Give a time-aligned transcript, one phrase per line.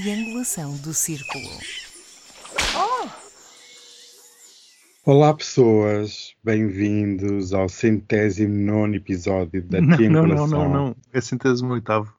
[0.00, 1.48] triangulação do círculo.
[5.06, 10.46] Olá pessoas, bem-vindos ao centésimo nono episódio da Não, não, triangulação.
[10.48, 10.96] não, não, não.
[11.14, 12.14] É centésimo oitavo.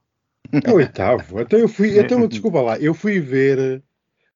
[0.50, 1.40] É o oitavo.
[1.40, 3.80] Então eu fui, então desculpa lá, eu fui ver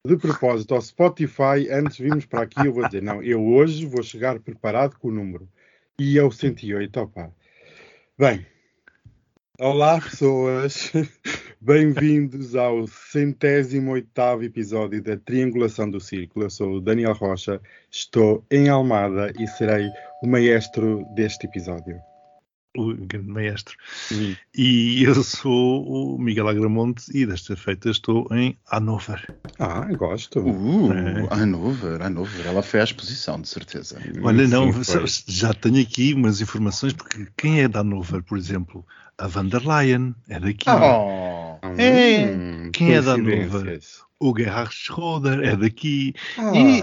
[0.06, 2.64] de propósito ao Spotify antes de virmos para aqui.
[2.64, 5.48] Eu vou dizer, não, eu hoje vou chegar preparado com o número.
[5.98, 7.32] E é o 108, opa.
[8.16, 8.46] Bem,
[9.62, 10.90] olá pessoas,
[11.60, 16.46] bem-vindos ao centésimo oitavo episódio da Triangulação do Círculo.
[16.46, 19.88] Eu sou o Daniel Rocha, estou em Almada e serei
[20.20, 22.11] o maestro deste episódio.
[22.74, 23.76] O grande maestro.
[24.56, 29.26] E eu sou o Miguel Agramonte e desta feita estou em Hannover.
[29.58, 30.40] Ah, gosto.
[30.40, 31.34] Uh, É.
[31.42, 32.46] Hanover, Hanover.
[32.46, 33.98] Ela foi à exposição, de certeza.
[34.22, 38.38] Olha, Sim, não, sabes, já tenho aqui umas informações, porque quem é de Hannover, por
[38.38, 38.86] exemplo?
[39.18, 40.64] A van der Leyen é daqui.
[40.70, 42.26] Oh, É.
[42.34, 44.00] Hum, Quem é da coincidências.
[44.18, 46.14] O Gerhard Schroeder é daqui.
[46.38, 46.82] Ah, E-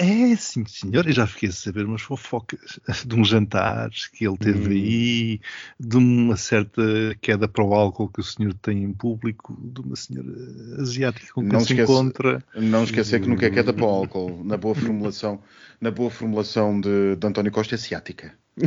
[0.00, 1.04] É, sim, senhor.
[1.06, 4.70] Eu já fiquei a saber umas fofocas de uns jantares que ele teve Hum.
[4.70, 5.40] aí,
[5.80, 6.82] de uma certa
[7.20, 10.32] queda para o álcool que o senhor tem em público, de uma senhora
[10.80, 12.44] asiática com quem Não se esquece- encontra.
[12.54, 14.44] não esquecer que nunca é queda para o álcool.
[14.44, 14.74] Na boa
[15.12, 15.42] formulação,
[15.80, 18.38] na boa formulação de, de António Costa é ciática.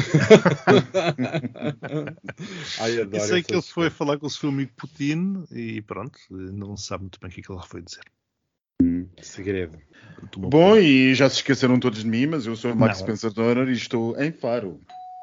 [2.80, 6.76] Ai, Eu sei que ele foi falar com o seu amigo Putin e pronto, não
[6.78, 8.04] sabe muito bem o que é que ele lá foi dizer.
[9.22, 9.78] Segredo.
[10.38, 13.74] Bom, e já se esqueceram todos de mim, mas eu sou o Max Donner e
[13.74, 14.80] estou em Faro.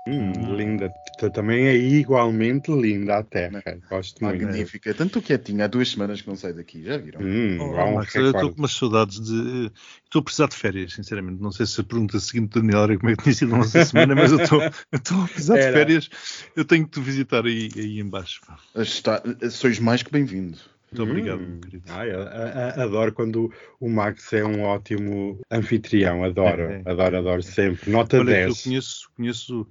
[0.09, 0.91] Hum, linda.
[1.35, 3.63] Também é igualmente linda a terra.
[3.91, 4.43] Gosto muito.
[4.43, 4.95] Magnífica.
[4.95, 7.21] Tanto quietinha, há duas semanas que não saio daqui, já viram?
[7.21, 9.71] Hum, Oh, um Max, eu estou com umas saudades de.
[10.05, 11.43] Estou a precisar de férias, sinceramente.
[11.43, 13.59] Não sei se a pergunta seguinte do Daniel era como é que tinha sido a
[13.59, 15.73] nossa semana, mas eu estou, a precisar de Era.
[15.77, 16.09] férias.
[16.57, 18.41] Eu tenho que te visitar aí, aí em baixo.
[18.47, 18.59] pá.
[18.81, 20.57] Está, sois mais que bem-vindo.
[20.91, 21.47] Muito obrigado, Hum.
[21.51, 21.85] meu querido.
[21.89, 26.25] Ai, a- a- a- adoro quando o Max é um ótimo anfitrião.
[26.25, 26.91] Adoro, É, é.
[26.91, 27.91] adoro, adoro sempre.
[27.91, 28.63] Nota Olha, que eu 10.
[28.65, 29.69] conheço, conheço,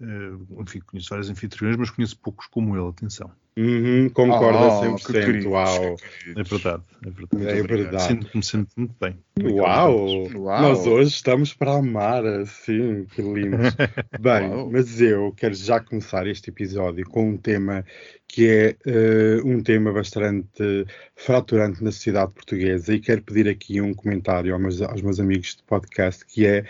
[0.00, 3.30] eh, enfim, conheço vários anfitriões, mas conheço poucos como ele, atenção.
[3.58, 5.24] Uhum, concorda Oh, que 100%.
[5.26, 5.96] queridos, Uau.
[5.96, 7.46] que É verdade, é verdade.
[7.58, 8.02] É verdade.
[8.04, 9.18] Sinto-me sempre muito bem.
[9.42, 10.28] Uau!
[10.34, 10.62] Uau.
[10.62, 13.58] Nós hoje estamos para amar, assim, que lindo.
[14.20, 14.70] Bem, Uau.
[14.70, 17.84] mas eu quero já começar este episódio com um tema
[18.32, 20.86] que é eh, um tema bastante
[21.16, 25.56] fraturante na sociedade portuguesa e quero pedir aqui um comentário aos meus, aos meus amigos
[25.56, 26.64] de podcast que é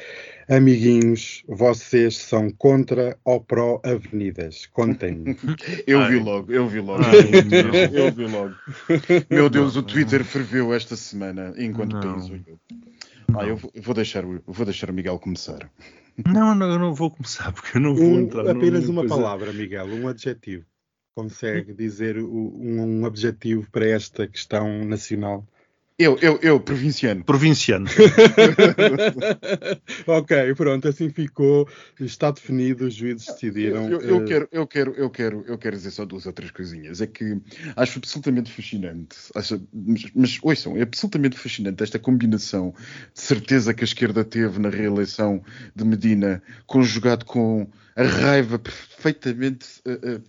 [0.48, 4.66] amiguinhos, vocês são contra ou pró-avenidas?
[4.72, 5.36] Contem-me.
[5.86, 6.10] Eu Ai.
[6.12, 7.02] vi logo, eu vi logo.
[7.04, 7.30] Ai,
[7.92, 8.54] eu vi logo.
[9.30, 12.00] Meu Deus, o Twitter ferveu esta semana enquanto Não.
[12.00, 12.58] país olhou.
[13.34, 15.70] Ah, eu vou, deixar, vou deixar o Miguel começar.
[16.26, 19.14] Não, não, eu não vou começar, porque eu não vou Um- entrar apenas uma coisa-
[19.14, 20.64] palavra, Miguel, um adjetivo.
[21.14, 25.46] Consegue dizer o- um, um objetivo para esta questão nacional?
[25.98, 27.22] Eu, eu, eu, provinciano.
[27.24, 27.86] Provinciano.
[30.06, 31.68] ok, pronto, assim ficou.
[32.00, 33.90] Está definido, os juízes decidiram.
[33.90, 36.50] Eu, eu eh, quero, eu, quero, eu, quero, eu quero dizer só duas ou três
[36.50, 37.02] coisinhas.
[37.02, 37.38] É que
[37.76, 42.72] acho absolutamente fascinante, acho, mas, mas ouçam, é absolutamente fascinante esta combinação
[43.12, 45.42] de certeza que a esquerda teve na reeleição
[45.76, 49.66] de Medina, conjugado com a raiva perfeitamente.
[49.84, 50.20] eh, eh,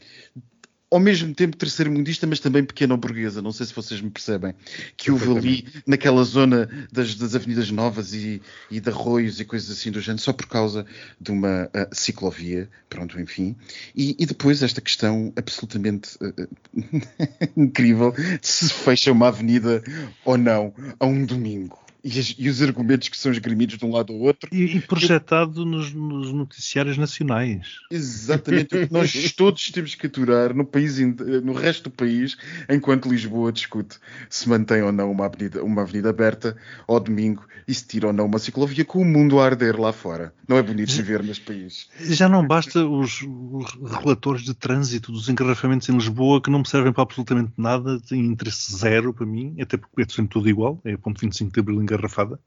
[0.91, 3.41] ao mesmo tempo terceiro-mundista, mas também pequeno-burguesa.
[3.41, 4.53] Não sei se vocês me percebem.
[4.97, 9.71] Que houve ali, naquela zona das, das avenidas novas e, e de arroios e coisas
[9.71, 10.85] assim do género, só por causa
[11.19, 12.69] de uma ah, ciclovia.
[12.89, 13.55] Pronto, enfim.
[13.95, 16.47] E, e depois esta questão absolutamente ah,
[17.55, 19.81] incrível de se fecha uma avenida
[20.25, 21.80] ou não a um domingo.
[22.03, 24.49] E, as- e os argumentos que são esgrimidos de um lado ao outro.
[24.51, 27.67] E, e projetado nos, nos noticiários nacionais.
[27.91, 32.37] Exatamente o que nós todos temos que aturar no, país, no resto do país,
[32.69, 33.97] enquanto Lisboa discute
[34.29, 36.55] se mantém ou não uma avenida, uma avenida aberta
[36.87, 39.93] ao domingo e se tira ou não uma ciclovia com o mundo a arder lá
[39.93, 40.33] fora.
[40.47, 41.87] Não é bonito viver neste país.
[42.01, 46.67] Já não basta os, os relatores de trânsito dos engarrafamentos em Lisboa que não me
[46.67, 50.81] servem para absolutamente nada, têm interesse zero para mim, até porque é sempre tudo igual,
[50.83, 52.39] é ponto 25 de abril engarrafada.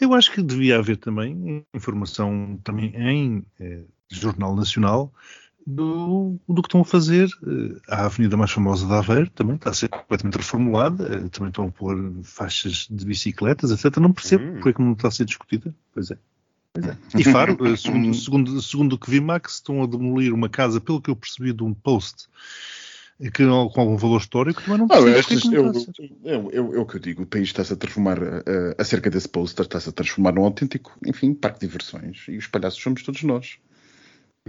[0.00, 5.12] Eu acho que devia haver também informação também em eh, Jornal Nacional
[5.66, 7.28] do, do que estão a fazer.
[7.46, 11.48] Eh, a avenida mais famosa de Aveiro também está a ser completamente reformulada, eh, também
[11.48, 13.96] estão a pôr faixas de bicicletas, etc.
[13.98, 14.52] Não percebo Hum.
[14.54, 15.74] porque é que não está a ser discutida.
[15.92, 16.18] Pois é.
[17.18, 20.80] E Faro, eh, segundo, segundo, segundo o que vi, Max, estão a demolir uma casa,
[20.80, 22.28] pelo que eu percebi de um post,
[23.18, 25.72] que, com algum valor histórico, também não Ah, estas- é que não eu,
[26.24, 29.64] eu, eu, eu que eu digo, o país está-se a transformar, eh, acerca desse poster,
[29.64, 32.24] está-se a transformar num autêntico, enfim, parque de diversões.
[32.28, 33.58] E os palhaços somos todos nós.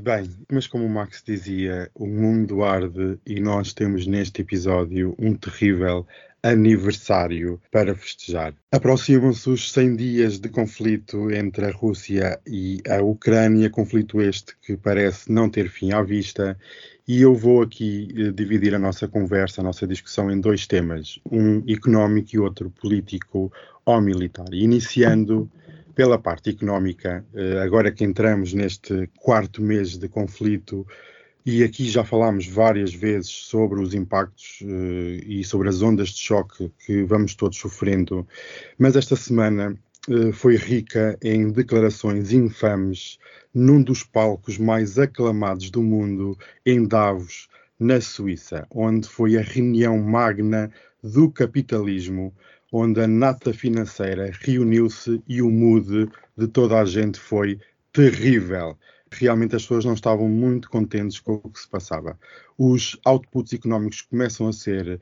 [0.08, 5.36] Bem, mas como o Max dizia, o mundo arde e nós temos neste episódio um
[5.36, 6.08] terrível
[6.42, 8.54] aniversário para festejar.
[8.72, 14.78] Aproximam-se os 100 dias de conflito entre a Rússia e a Ucrânia, conflito este que
[14.78, 16.58] parece não ter fim à vista,
[17.06, 21.20] e eu vou aqui eh, dividir a nossa conversa, a nossa discussão em dois temas,
[21.30, 23.52] um económico e outro político
[23.86, 24.54] ou militar.
[24.54, 25.52] Iniciando
[25.98, 30.86] pela parte económica, eh, agora que entramos neste quarto mês de conflito,
[31.44, 36.20] e aqui já falámos várias vezes sobre os impactos uh, e sobre as ondas de
[36.20, 38.28] choque que vamos todos sofrendo,
[38.78, 39.76] mas esta semana
[40.08, 43.18] uh, foi rica em declarações infames
[43.52, 47.48] num dos palcos mais aclamados do mundo, em Davos,
[47.80, 50.70] na Suíça, onde foi a reunião magna
[51.02, 52.36] do capitalismo
[52.72, 57.60] onde a nata financeira reuniu-se e o mood de toda a gente foi
[57.92, 58.78] terrível.
[59.12, 62.20] Realmente as pessoas não estavam muito contentes com o que se passava.
[62.58, 65.02] Os outputs económicos começam a ser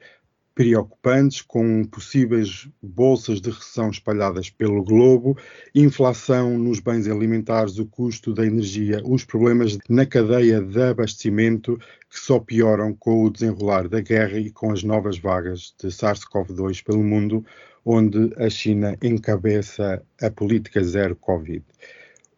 [0.55, 5.37] preocupantes, com possíveis bolsas de recessão espalhadas pelo globo,
[5.75, 11.77] inflação nos bens alimentares, o custo da energia, os problemas na cadeia de abastecimento
[12.09, 16.81] que só pioram com o desenrolar da guerra e com as novas vagas de SARS-CoV-2
[16.81, 17.45] pelo mundo,
[17.83, 21.63] onde a China encabeça a política zero Covid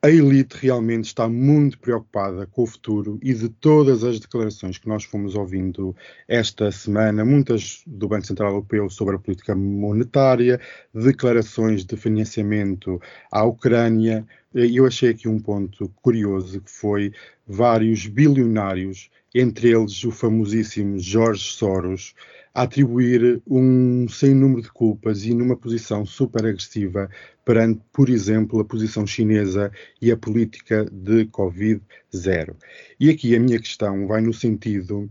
[0.07, 4.87] a elite realmente está muito preocupada com o futuro e de todas as declarações que
[4.87, 5.93] nós fomos ouvindo
[6.29, 10.61] esta semana, muitas do Banco Central Europeu sobre a política monetária,
[10.93, 17.11] declarações de financiamento à Ucrânia, eu achei aqui um ponto curioso que foi
[17.45, 22.15] vários bilionários, entre eles o famosíssimo George Soros,
[22.57, 27.07] atribuir um sem número de culpas e numa posição super agressiva
[27.45, 29.71] perante, por exemplo, a posição chinesa
[30.01, 32.55] e a política de Covid-0.
[32.99, 35.07] E aqui a minha questão vai no sentido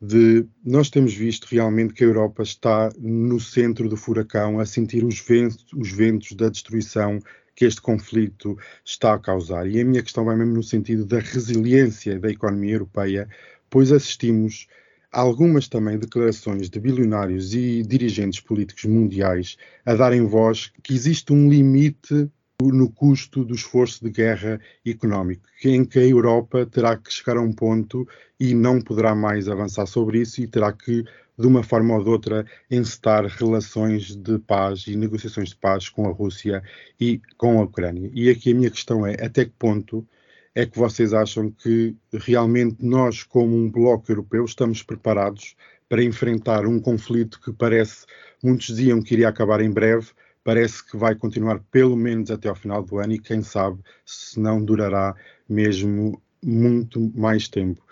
[0.00, 5.02] de nós temos visto realmente que a Europa está no centro do furacão a sentir
[5.02, 7.18] os ventos, os ventos da destruição
[7.56, 9.66] que este conflito está a causar.
[9.66, 13.28] E a minha questão vai mesmo no sentido da resiliência da economia europeia,
[13.68, 14.68] pois assistimos
[15.14, 19.56] algumas também declarações de bilionários e dirigentes políticos mundiais
[19.86, 22.28] a darem voz que existe um limite
[22.60, 27.40] no custo do esforço de guerra económico, em que a Europa terá que chegar a
[27.40, 28.08] um ponto
[28.38, 31.04] e não poderá mais avançar sobre isso e terá que,
[31.38, 36.08] de uma forma ou de outra, encetar relações de paz e negociações de paz com
[36.08, 36.62] a Rússia
[36.98, 38.10] e com a Ucrânia.
[38.14, 40.06] E aqui a minha questão é até que ponto
[40.54, 45.56] é que vocês acham que realmente nós, como um bloco europeu, estamos preparados
[45.88, 48.06] para enfrentar um conflito que parece,
[48.42, 50.08] muitos diziam que iria acabar em breve,
[50.44, 54.38] parece que vai continuar pelo menos até ao final do ano e quem sabe se
[54.38, 55.14] não durará
[55.48, 57.82] mesmo muito mais tempo.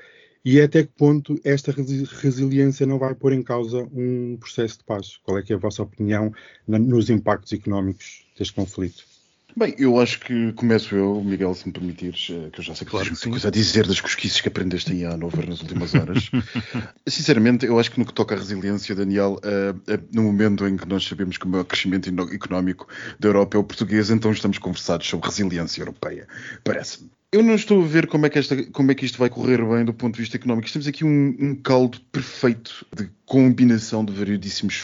[0.45, 5.17] E até que ponto esta resiliência não vai pôr em causa um processo de paz?
[5.23, 6.33] Qual é é a vossa opinião
[6.67, 9.12] nos impactos económicos deste conflito?
[9.55, 12.85] Bem, eu acho que começo eu, Miguel, se me permitires, eh, que eu já sei
[12.87, 15.95] que claro tens muita coisa a dizer das cosquices que aprendeste em Hanover nas últimas
[15.95, 16.31] horas.
[17.07, 20.77] Sinceramente, eu acho que no que toca à resiliência, Daniel, uh, uh, no momento em
[20.77, 22.89] que nós sabemos que o maior crescimento económico
[23.21, 26.27] da Europa é o português, então estamos conversados sobre resiliência europeia.
[26.65, 27.11] Parece-me.
[27.35, 29.65] Eu não estou a ver como é, que esta, como é que isto vai correr
[29.65, 30.71] bem do ponto de vista económico.
[30.71, 34.77] Temos aqui um, um caldo perfeito de combinação de variedíssimos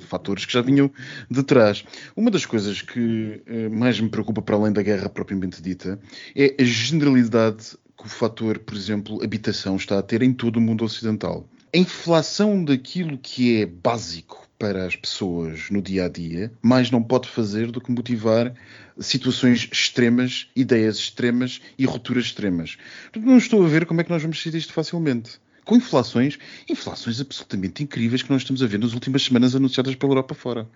[0.00, 0.92] fatores que já vinham
[1.30, 1.86] de trás.
[2.14, 5.98] Uma das coisas que eh, mais me preocupa, para além da guerra propriamente dita,
[6.36, 10.60] é a generalidade que o fator, por exemplo, habitação está a ter em todo o
[10.60, 11.48] mundo ocidental.
[11.74, 17.02] A inflação daquilo que é básico para as pessoas no dia a dia, mais não
[17.02, 18.52] pode fazer do que motivar
[18.98, 22.76] situações extremas, ideias extremas e rupturas extremas.
[23.16, 25.40] Não estou a ver como é que nós vamos sair disto facilmente.
[25.64, 26.38] Com inflações,
[26.68, 30.68] inflações absolutamente incríveis que nós estamos a ver nas últimas semanas anunciadas pela Europa fora.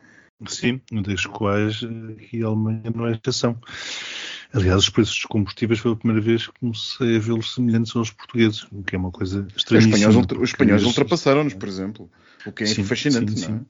[0.46, 1.82] Sim, das quais
[2.18, 3.58] aqui a Alemanha não é exceção.
[4.54, 8.10] Aliás, os preços dos combustíveis foi a primeira vez que comecei a vê-los semelhantes aos
[8.10, 9.80] portugueses, o que é uma coisa estranha.
[9.80, 12.10] Os espanhóis, os espanhóis ultrapassaram-nos, por exemplo,
[12.44, 13.58] o que é sim, fascinante, sim, não é?
[13.58, 13.66] Sim.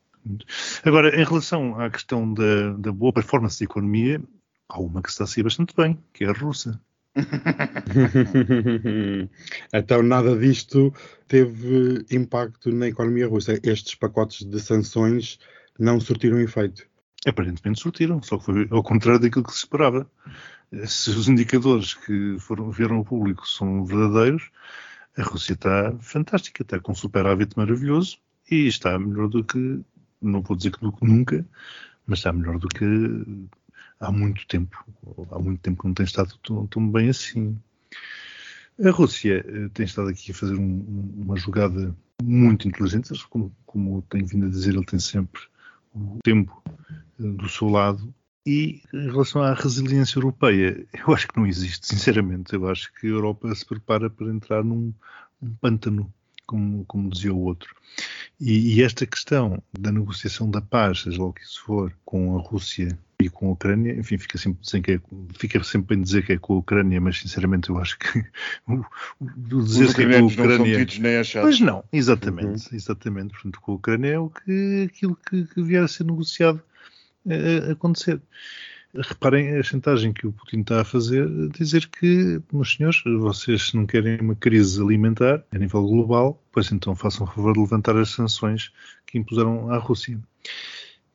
[0.84, 4.20] Agora, em relação à questão da, da boa performance da economia,
[4.68, 6.80] há uma que está a sair bastante bem, que é a russa.
[9.72, 10.92] então, nada disto
[11.28, 13.58] teve impacto na economia russa.
[13.62, 15.38] Estes pacotes de sanções
[15.78, 16.86] não surtiram efeito.
[17.26, 20.10] Aparentemente surtiram, só que foi ao contrário daquilo que se esperava.
[20.86, 24.50] Se os indicadores que foram, vieram ao público são verdadeiros,
[25.16, 28.18] a Rússia está fantástica, está com um superávit maravilhoso
[28.50, 29.80] e está melhor do que
[30.22, 31.44] não vou dizer que nunca,
[32.06, 32.84] mas está melhor do que
[34.00, 34.84] há muito tempo.
[35.30, 37.58] Há muito tempo que não tem estado tão, tão bem assim.
[38.82, 44.02] A Rússia uh, tem estado aqui a fazer um, uma jogada muito inteligente, como, como
[44.02, 45.42] tem vindo a dizer, ele tem sempre
[45.94, 46.62] o tempo
[47.18, 48.12] uh, do seu lado.
[48.44, 52.54] E em relação à resiliência europeia, eu acho que não existe, sinceramente.
[52.54, 54.92] Eu acho que a Europa se prepara para entrar num,
[55.40, 56.12] num pântano,
[56.46, 57.74] como, como dizia o outro.
[58.44, 62.36] E, e, esta questão da negociação da paz, seja lá o que isso for, com
[62.36, 65.00] a Rússia e com a Ucrânia, enfim, fica sempre, sem que é,
[65.38, 68.18] fica sempre bem dizer que é com a Ucrânia, mas sinceramente eu acho que
[68.66, 68.84] o,
[69.20, 70.78] o dizer que é com a Ucrânia.
[70.78, 71.50] Não são nem achados.
[71.50, 72.76] Mas não, exatamente, uhum.
[72.76, 73.32] exatamente.
[73.32, 76.60] Portanto, com a Ucrânia é o que, aquilo que, que vier a ser negociado
[77.24, 78.20] a, a acontecer.
[78.94, 83.86] Reparem a chantagem que o Putin está a fazer, dizer que, meus senhores, vocês não
[83.86, 88.10] querem uma crise alimentar a nível global, pois então façam o favor de levantar as
[88.10, 88.70] sanções
[89.06, 90.20] que impuseram à Rússia.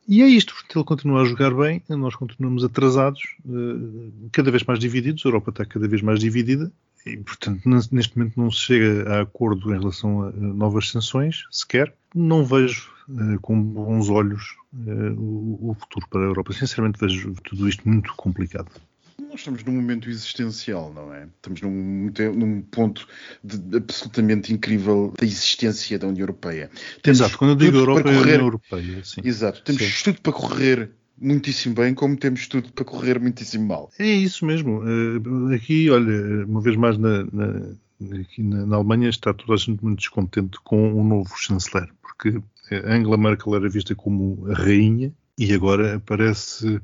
[0.07, 4.79] E é isto, ele continua a jogar bem, nós continuamos atrasados, eh, cada vez mais
[4.79, 6.72] divididos, a Europa está cada vez mais dividida,
[7.05, 11.93] e, portanto, neste momento não se chega a acordo em relação a novas sanções, sequer.
[12.17, 16.53] Não vejo uh, com bons olhos uh, o, o, futuro para a Europa.
[16.53, 18.69] Sinceramente, vejo tudo isto muito complicado.
[19.19, 21.27] Nós estamos num momento existencial, não é?
[21.36, 23.07] Estamos num, num ponto
[23.43, 26.69] de, de absolutamente incrível da existência da União Europeia.
[27.01, 28.15] Temos Exato, quando eu digo Europa, correr...
[28.15, 29.03] é a União Europeia.
[29.03, 29.21] Sim.
[29.24, 30.03] Exato, temos sim.
[30.03, 33.91] tudo para correr muitíssimo bem, como temos tudo para correr muitíssimo mal.
[33.97, 34.81] É isso mesmo.
[34.81, 37.71] Uh, aqui, olha, uma vez mais na, na,
[38.20, 43.18] aqui na, Alemanha está toda a gente muito descontente com o novo chanceler, porque Angela
[43.18, 46.82] Merkel era vista como a rainha e agora aparece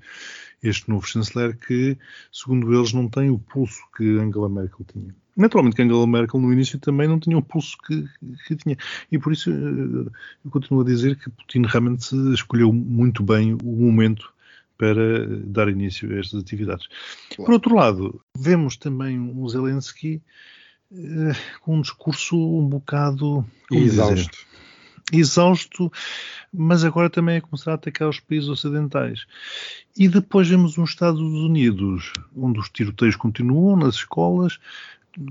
[0.62, 1.98] este novo chanceler que,
[2.32, 5.15] segundo eles, não tem o pulso que Angela Merkel tinha.
[5.36, 8.08] Naturalmente que Angela Merkel no início também não tinha o pulso que,
[8.48, 8.77] que, tinha.
[9.12, 10.12] E por isso eh,
[10.46, 14.32] eu continuo a dizer que Putin realmente escolheu muito bem o momento
[14.77, 16.88] para dar início a estas atividades.
[17.36, 17.46] Claro.
[17.46, 20.22] Por outro lado, vemos também um Zelensky
[21.62, 24.38] com um discurso um bocado exausto.
[25.12, 25.91] exausto,
[26.53, 29.25] mas agora também a começar a atacar os países ocidentais.
[29.97, 34.59] E depois vemos uns Estados Unidos onde os tiroteios continuam nas escolas,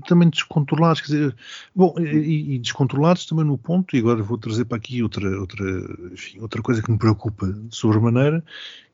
[0.07, 1.35] também descontrolados, quer dizer,
[1.75, 5.65] bom, e, e, descontrolados também no ponto, e agora vou trazer para aqui outra, outra,
[6.11, 8.43] enfim, outra coisa que me preocupa sobremaneira,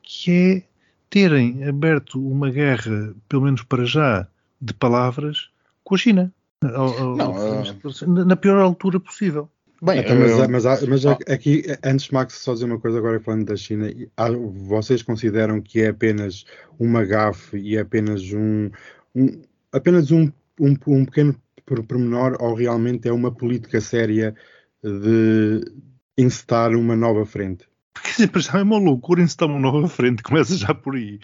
[0.02, 0.62] que é
[1.08, 4.26] terem aberto uma guerra, pelo menos para já,
[4.60, 5.48] de palavras
[5.84, 6.32] com a China.
[6.62, 9.50] Não, ao, na pior altura possível.
[9.82, 10.48] Bem, então, mas, eu...
[10.48, 13.86] mas, mas, aqui, antes, Max, só dizer uma coisa agora falando da China.
[14.68, 16.44] Vocês consideram que é apenas
[16.78, 18.70] uma gafe e é apenas um,
[19.14, 19.40] um
[19.72, 24.34] apenas um um, um pequeno pormenor ou realmente é uma política séria
[24.84, 25.64] de
[26.18, 27.66] incitar uma nova frente?
[27.94, 31.18] Porque sempre já é uma loucura incitar uma nova frente, começa já por aí.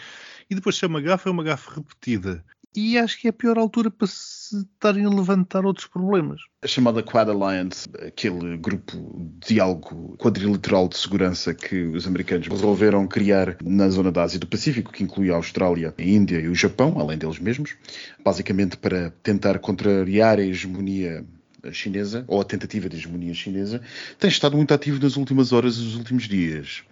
[0.49, 2.43] E depois se é uma gafa, é uma gafa repetida
[2.77, 4.15] e acho que é a pior altura para se
[4.53, 6.41] estarem a levantar outros problemas.
[6.63, 8.97] A chamada Quad Alliance, aquele grupo
[9.41, 14.47] de diálogo quadrilateral de segurança que os americanos resolveram criar na zona da Ásia do
[14.47, 17.77] Pacífico, que inclui a Austrália, a Índia e o Japão, além deles mesmos,
[18.25, 21.25] basicamente para tentar contrariar a hegemonia
[21.73, 23.81] chinesa, ou a tentativa de hegemonia chinesa,
[24.19, 26.83] tem estado muito ativo nas últimas horas e nos últimos dias.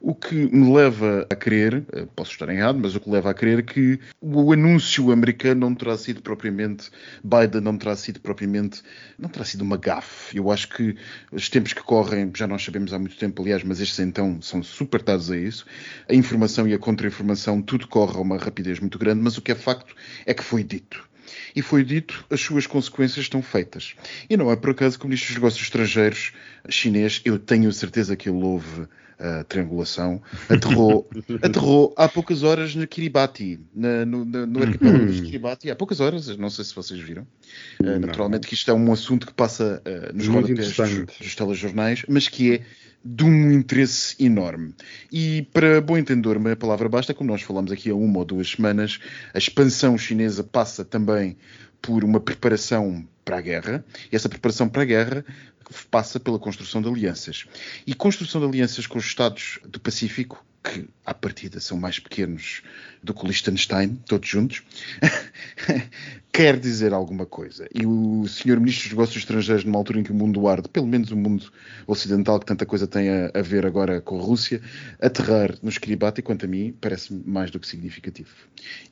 [0.00, 3.34] O que me leva a crer, eh, posso estar errado, mas o que leva a
[3.34, 6.90] crer que o anúncio americano não terá sido propriamente,
[7.22, 8.82] Biden não terá sido propriamente,
[9.18, 10.36] não terá sido uma gafe.
[10.38, 10.96] Eu acho que
[11.32, 14.62] os tempos que correm, já nós sabemos há muito tempo, aliás, mas estes então são
[14.62, 15.66] super dados a isso.
[16.08, 19.52] A informação e a contra-informação, tudo corre a uma rapidez muito grande, mas o que
[19.52, 19.94] é facto
[20.24, 21.08] é que foi dito
[21.54, 23.94] e foi dito as suas consequências estão feitas.
[24.28, 26.32] E não é por acaso que o Ministro dos Negócios Estrangeiros
[26.68, 28.86] chinês, eu tenho certeza que ele houve
[29.18, 31.08] a triangulação, aterrou,
[31.42, 36.36] aterrou há poucas horas na Kiribati, na, no, no arquipélago de Kiribati, há poucas horas,
[36.36, 37.26] não sei se vocês viram.
[37.80, 42.04] Uh, naturalmente que isto é um assunto que passa uh, nos rodapés dos, dos telejornais,
[42.08, 42.62] mas que é
[43.04, 44.74] de um interesse enorme.
[45.10, 48.50] E para bom entendedor, uma palavra basta, como nós falamos aqui há uma ou duas
[48.50, 48.98] semanas,
[49.32, 51.36] a expansão chinesa passa também
[51.80, 55.24] por uma preparação para a guerra, e essa preparação para a guerra
[55.90, 57.46] passa pela construção de alianças.
[57.86, 62.62] E construção de alianças com os Estados do Pacífico, que à partida são mais pequenos
[63.02, 64.62] do que o Liechtenstein, todos juntos,
[66.32, 67.68] quer dizer alguma coisa.
[67.74, 70.86] E o senhor Ministro dos Negócios Estrangeiros, numa altura em que o mundo arde, pelo
[70.86, 71.50] menos o mundo
[71.86, 74.60] ocidental, que tanta coisa tem a, a ver agora com a Rússia,
[75.00, 78.30] aterrar nos Kiribati, quanto a mim, parece mais do que significativo.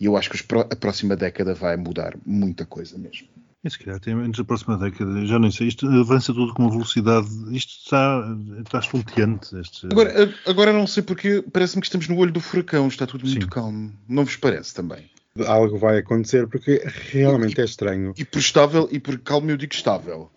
[0.00, 0.38] E eu acho que
[0.71, 3.28] a próxima década vai mudar muita coisa mesmo.
[3.64, 6.70] E se calhar, antes da próxima década, já nem sei, isto avança tudo com uma
[6.70, 9.58] velocidade, isto está, está estonteante.
[9.58, 9.86] Este...
[9.86, 13.44] Agora, agora não sei porque parece-me que estamos no olho do furacão, está tudo muito
[13.44, 13.50] Sim.
[13.50, 13.92] calmo.
[14.08, 15.10] Não vos parece também?
[15.44, 18.14] algo vai acontecer, porque realmente é estranho.
[18.16, 20.30] E por estável, e por calmo eu digo estável.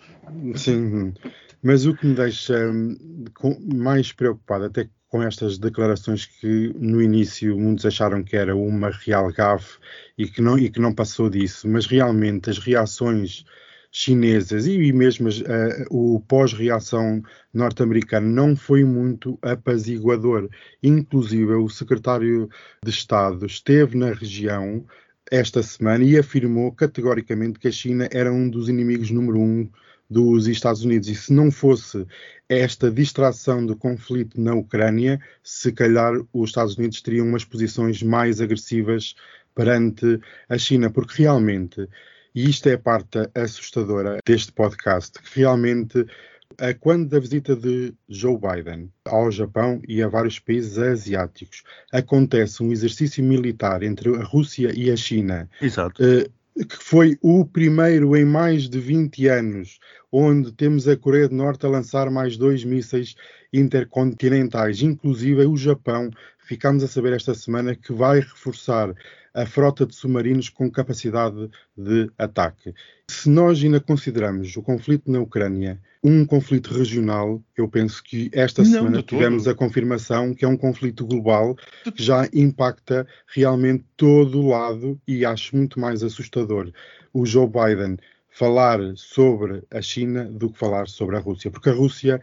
[0.55, 1.13] Sim,
[1.61, 2.97] mas o que me deixa hum,
[3.73, 9.31] mais preocupado, até com estas declarações que no início muitos acharam que era uma real
[9.33, 9.79] gafe
[10.17, 13.43] e que não, e que não passou disso, mas realmente as reações
[13.91, 20.47] chinesas e mesmo uh, o pós-reação norte-americano não foi muito apaziguador.
[20.83, 22.47] Inclusive, o secretário
[22.83, 24.85] de Estado esteve na região
[25.31, 29.69] esta semana e afirmou categoricamente que a China era um dos inimigos número um
[30.09, 31.07] dos Estados Unidos.
[31.07, 32.05] E se não fosse
[32.47, 38.41] esta distração do conflito na Ucrânia, se calhar os Estados Unidos teriam umas posições mais
[38.41, 39.15] agressivas
[39.53, 41.87] perante a China, porque realmente,
[42.33, 46.05] e isto é a parte assustadora deste podcast, que realmente
[46.57, 52.63] a quando da visita de Joe Biden ao Japão e a vários países asiáticos acontece
[52.63, 56.03] um exercício militar entre a Rússia e a China, Exato.
[56.03, 56.29] Uh,
[56.65, 59.79] que foi o primeiro em mais de 20 anos,
[60.11, 63.15] onde temos a Coreia do Norte a lançar mais dois mísseis
[63.53, 66.09] intercontinentais, inclusive o Japão,
[66.50, 68.91] ficamos a saber esta semana que vai reforçar
[69.36, 72.74] a frota de submarinos com capacidade de ataque.
[73.08, 78.63] Se nós ainda consideramos o conflito na Ucrânia um conflito regional, eu penso que esta
[78.63, 84.41] Não, semana tivemos a confirmação que é um conflito global que já impacta realmente todo
[84.41, 86.72] o lado e acho muito mais assustador
[87.13, 91.74] o Joe Biden falar sobre a China do que falar sobre a Rússia, porque a
[91.74, 92.20] Rússia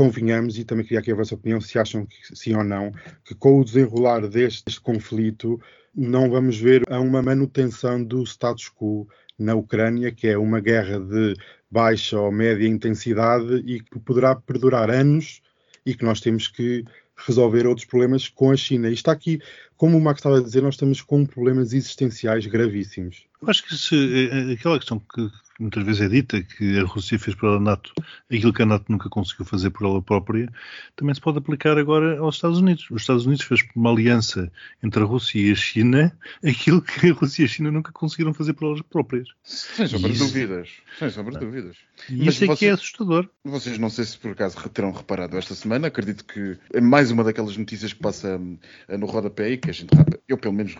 [0.00, 2.90] convenhamos, e também queria aqui a vossa opinião, se acham que sim ou não,
[3.22, 5.60] que com o desenrolar deste conflito
[5.94, 9.06] não vamos ver uma manutenção do status quo
[9.38, 11.34] na Ucrânia, que é uma guerra de
[11.70, 15.42] baixa ou média intensidade e que poderá perdurar anos
[15.84, 16.82] e que nós temos que
[17.14, 18.88] resolver outros problemas com a China.
[18.88, 19.38] E está aqui,
[19.76, 23.26] como o Max estava a dizer, nós estamos com problemas existenciais gravíssimos.
[23.42, 25.28] Eu acho que se, eh, aquela questão que
[25.60, 27.92] muitas vezes é dita, que a Rússia fez pela NATO
[28.30, 30.50] aquilo que a NATO nunca conseguiu fazer por ela própria,
[30.96, 32.86] também se pode aplicar agora aos Estados Unidos.
[32.90, 34.50] Os Estados Unidos fez uma aliança
[34.82, 38.32] entre a Rússia e a China aquilo que a Rússia e a China nunca conseguiram
[38.32, 39.28] fazer por elas próprias.
[39.44, 40.68] Sem sombra de dúvidas.
[40.98, 41.76] Sem sombra de dúvidas.
[42.08, 43.28] E Mas isso é vocês, que é assustador.
[43.44, 47.22] Vocês não sei se por acaso terão reparado esta semana, acredito que é mais uma
[47.22, 48.40] daquelas notícias que passa
[48.88, 49.90] eh, no rodapé e que a gente,
[50.26, 50.74] eu pelo menos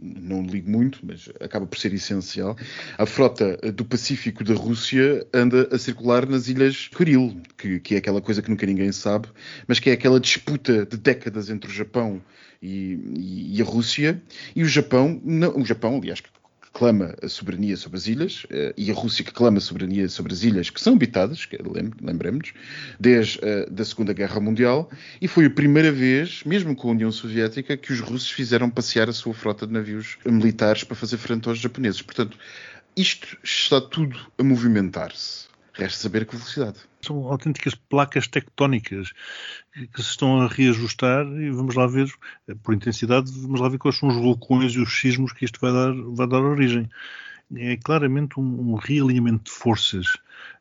[0.00, 2.56] não ligo muito, mas acaba por ser essencial.
[2.98, 7.94] A frota do Pacífico Pacífico da Rússia anda a circular nas Ilhas Kuril, que, que,
[7.94, 9.28] é aquela coisa que nunca ninguém sabe,
[9.68, 12.20] mas que é aquela disputa de décadas entre o Japão
[12.60, 14.20] e, e, a Rússia.
[14.56, 16.28] E o Japão, não, o Japão, aliás, que
[16.72, 20.32] clama a soberania sobre as ilhas, uh, e a Rússia que clama a soberania sobre
[20.32, 21.56] as ilhas que são habitadas, que
[22.02, 22.52] lembremos,
[22.98, 24.90] desde uh, da Segunda Guerra Mundial,
[25.22, 29.08] e foi a primeira vez, mesmo com a União Soviética, que os russos fizeram passear
[29.08, 32.02] a sua frota de navios militares para fazer frente aos japoneses.
[32.02, 32.36] Portanto,
[32.98, 35.46] isto está tudo a movimentar-se.
[35.72, 36.80] Resta saber que velocidade.
[37.00, 39.12] São autênticas placas tectónicas
[39.72, 42.12] que se estão a reajustar e vamos lá ver,
[42.64, 45.72] por intensidade, vamos lá ver quais são os vulcões e os sismos que isto vai
[45.72, 46.90] dar, vai dar origem.
[47.54, 50.16] É claramente um, um realinhamento de forças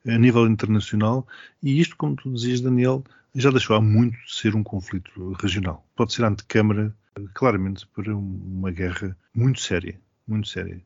[0.08, 1.28] a nível internacional
[1.64, 5.84] e isto, como tu dizias, Daniel, já deixou há muito de ser um conflito regional.
[5.96, 6.96] Pode ser antecâmara,
[7.34, 10.80] claramente, para uma guerra muito séria, muito séria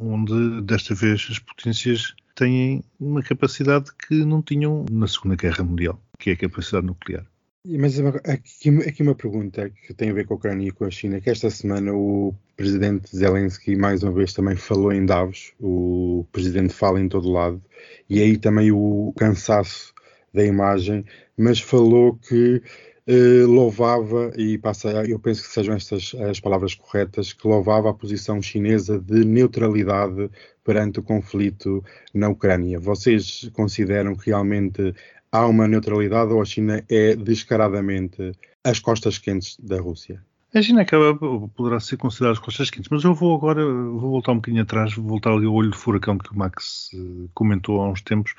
[0.00, 6.00] onde desta vez as potências têm uma capacidade que não tinham na Segunda Guerra Mundial,
[6.18, 7.26] que é a capacidade nuclear.
[7.66, 10.90] Mas aqui, aqui uma pergunta que tem a ver com a Ucrânia e com a
[10.90, 16.24] China, que esta semana o presidente Zelensky mais uma vez também falou em Davos, o
[16.32, 17.62] presidente fala em todo lado,
[18.08, 19.92] e aí também o cansaço
[20.32, 21.04] da imagem,
[21.36, 22.62] mas falou que
[23.10, 27.94] eh, louvava, e passa, eu penso que sejam estas as palavras corretas, que louvava a
[27.94, 30.30] posição chinesa de neutralidade
[30.62, 32.78] perante o conflito na Ucrânia.
[32.78, 34.94] Vocês consideram que realmente
[35.32, 38.30] há uma neutralidade ou a China é descaradamente
[38.62, 40.22] as costas quentes da Rússia?
[40.54, 41.16] A China acaba,
[41.56, 44.94] poderá ser considerada as costas quentes, mas eu vou agora, vou voltar um bocadinho atrás,
[44.94, 48.34] vou voltar ali ao olho de furacão que o Max eh, comentou há uns tempos,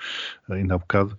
[0.50, 1.18] ainda há bocado,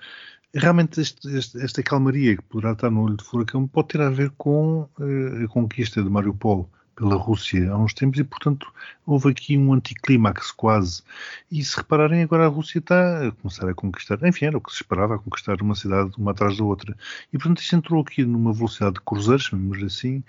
[0.54, 4.10] realmente este, este, esta calmaria que poderá estar no olho de furacão pode ter a
[4.10, 8.72] ver com uh, a conquista de Mariupol pela Rússia há uns tempos e, portanto,
[9.06, 11.02] houve aqui um anticlímax quase.
[11.50, 14.70] E se repararem, agora a Rússia está a começar a conquistar, enfim, era o que
[14.70, 16.96] se esperava, a conquistar uma cidade uma atrás da outra.
[17.32, 20.22] E, portanto, isto entrou aqui numa velocidade de cruzeiros, chamamos assim,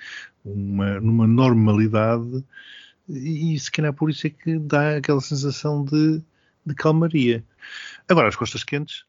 [0.44, 2.44] uma, numa normalidade,
[3.10, 6.22] e, e se calhar por isso é que dá aquela sensação de,
[6.66, 7.44] de calmaria.
[8.08, 9.06] Agora, as costas quentes,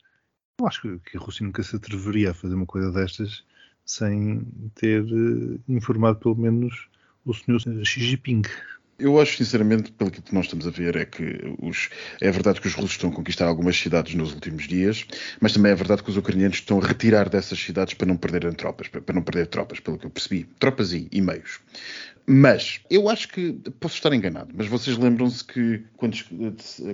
[0.61, 3.45] eu acho que a Rússia nunca se atreveria a fazer uma coisa destas
[3.85, 4.41] sem
[4.75, 6.89] ter uh, informado pelo menos
[7.25, 8.43] o senhor Xi Jinping.
[8.97, 11.89] Eu acho, sinceramente, pelo que nós estamos a ver, é que os,
[12.21, 15.05] é verdade que os russos estão a conquistar algumas cidades nos últimos dias,
[15.41, 18.53] mas também é verdade que os ucranianos estão a retirar dessas cidades para não perderem
[18.53, 20.47] tropas, para não perder tropas, pelo que eu percebi.
[20.61, 21.59] Tropas e, e meios.
[22.27, 26.17] Mas eu acho que posso estar enganado, mas vocês lembram-se que quando,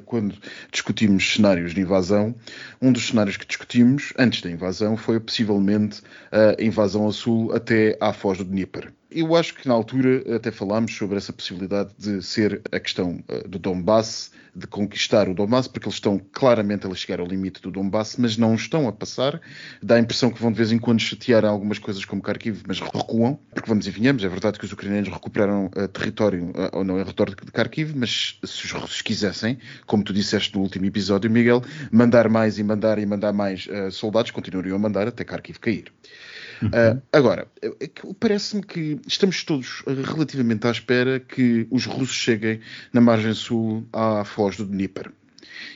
[0.04, 0.34] quando,
[0.72, 2.34] discutimos cenários de invasão,
[2.80, 6.00] um dos cenários que discutimos antes da invasão foi possivelmente
[6.32, 8.92] a invasão a sul até à foz do Dnieper.
[9.10, 13.48] Eu acho que na altura até falámos sobre essa possibilidade de ser a questão uh,
[13.48, 17.72] do Donbass, de conquistar o Donbass, porque eles estão claramente a chegar ao limite do
[17.72, 19.40] Donbass, mas não estão a passar.
[19.82, 22.78] Dá a impressão que vão de vez em quando chatear algumas coisas como Kharkiv, mas
[22.78, 24.22] recuam, porque vamos e vinhamos.
[24.22, 27.92] É verdade que os ucranianos recuperaram uh, território, uh, ou não é território de Kharkiv,
[27.96, 32.62] mas se os russos quisessem, como tu disseste no último episódio, Miguel, mandar mais e
[32.62, 35.92] mandar e mandar mais soldados, continuariam a mandar até Kharkiv cair.
[36.62, 37.48] Uh, agora,
[38.18, 42.60] parece-me que estamos todos relativamente à espera que os russos cheguem
[42.92, 45.10] na margem sul à foz do Dnieper.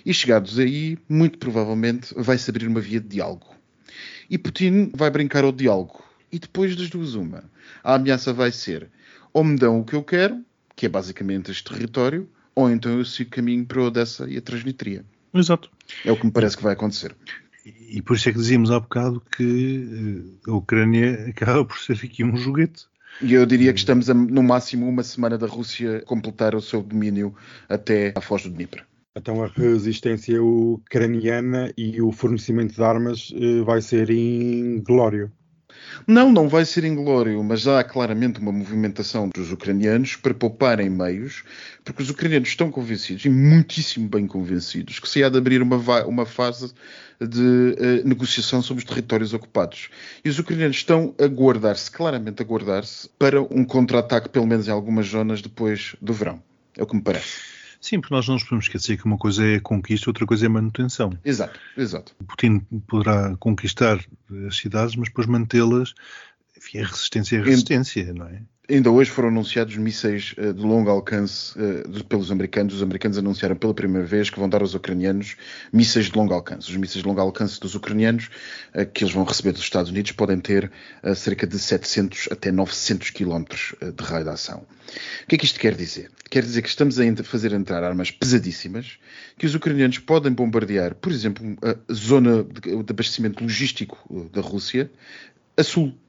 [0.05, 3.47] E chegados aí, muito provavelmente vai-se abrir uma via de diálogo.
[4.29, 6.03] E Putin vai brincar ao diálogo.
[6.33, 7.45] E depois das duas, uma.
[7.83, 8.89] A ameaça vai ser
[9.35, 10.41] ou me dão o que eu quero,
[10.77, 15.05] que é basicamente este território, ou então eu sigo caminho para Odessa e a Transnistria.
[15.35, 15.69] Exato.
[16.05, 17.15] É o que me parece que vai acontecer.
[17.65, 21.99] E por isso é que dizíamos há bocado que eh, a Ucrânia acaba por ser
[22.05, 22.87] aqui um joguete.
[23.23, 26.83] E eu diria que estamos a, no máximo uma semana da Rússia completar o seu
[26.83, 27.35] domínio
[27.69, 28.85] até a foz do Dnieper.
[29.17, 35.31] Então a resistência ucraniana e o fornecimento de armas eh, vai ser inglório.
[36.07, 41.45] Não, não vai ser inglório, mas há claramente uma movimentação dos ucranianos para pouparem meios,
[41.85, 45.77] porque os ucranianos estão convencidos, e muitíssimo bem convencidos, que se há de abrir uma,
[46.07, 46.73] uma fase
[47.21, 49.89] de uh, negociação sobre os territórios ocupados.
[50.25, 54.71] E os ucranianos estão a guardar-se, claramente a guardar-se, para um contra-ataque, pelo menos em
[54.71, 56.43] algumas zonas, depois do verão.
[56.77, 57.54] É o que me parece.
[57.85, 60.49] Sim, porque nós não nos podemos esquecer que uma coisa é conquista, outra coisa é
[60.49, 61.11] manutenção.
[61.23, 62.17] Exato, exato.
[62.27, 64.03] Putin poderá conquistar
[64.49, 65.93] as cidades, mas depois mantê-las,
[66.75, 68.43] a resistência é a resistência, não é?
[68.67, 72.73] Ainda hoje foram anunciados mísseis uh, de longo alcance uh, pelos americanos.
[72.73, 75.37] Os americanos anunciaram pela primeira vez que vão dar aos ucranianos
[75.71, 76.71] mísseis de longo alcance.
[76.71, 78.31] Os mísseis de longo alcance dos ucranianos,
[78.75, 80.73] uh, que eles vão receber dos Estados Unidos, podem ter
[81.15, 84.67] cerca de 700 até 900 quilómetros de raio de ação.
[85.25, 86.11] O que é que isto quer dizer?
[86.31, 88.99] Quer dizer que estamos a fazer entrar armas pesadíssimas
[89.37, 94.91] que os ucranianos podem bombardear, por exemplo, a zona de abastecimento logístico da Rússia
[95.57, 96.04] a sul eh,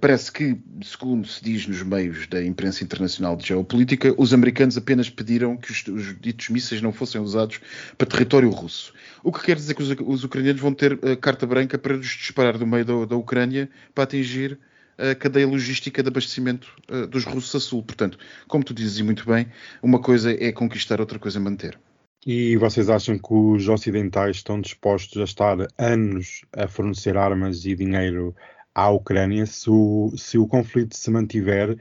[0.00, 5.10] parece que, segundo se diz nos meios da imprensa internacional de geopolítica, os americanos apenas
[5.10, 7.60] pediram que os, os ditos mísseis não fossem usados
[7.96, 8.92] para território russo.
[9.22, 12.06] O que quer dizer que os, os ucranianos vão ter uh, carta branca para os
[12.06, 14.58] disparar do meio da, da Ucrânia para atingir
[14.98, 17.82] a cadeia logística de abastecimento uh, dos russos a sul.
[17.82, 19.46] Portanto, como tu dizes muito bem,
[19.82, 21.78] uma coisa é conquistar, outra coisa é manter.
[22.24, 27.74] E vocês acham que os ocidentais estão dispostos a estar anos a fornecer armas e
[27.74, 28.34] dinheiro
[28.74, 31.76] à Ucrânia, se o, se o conflito se mantiver,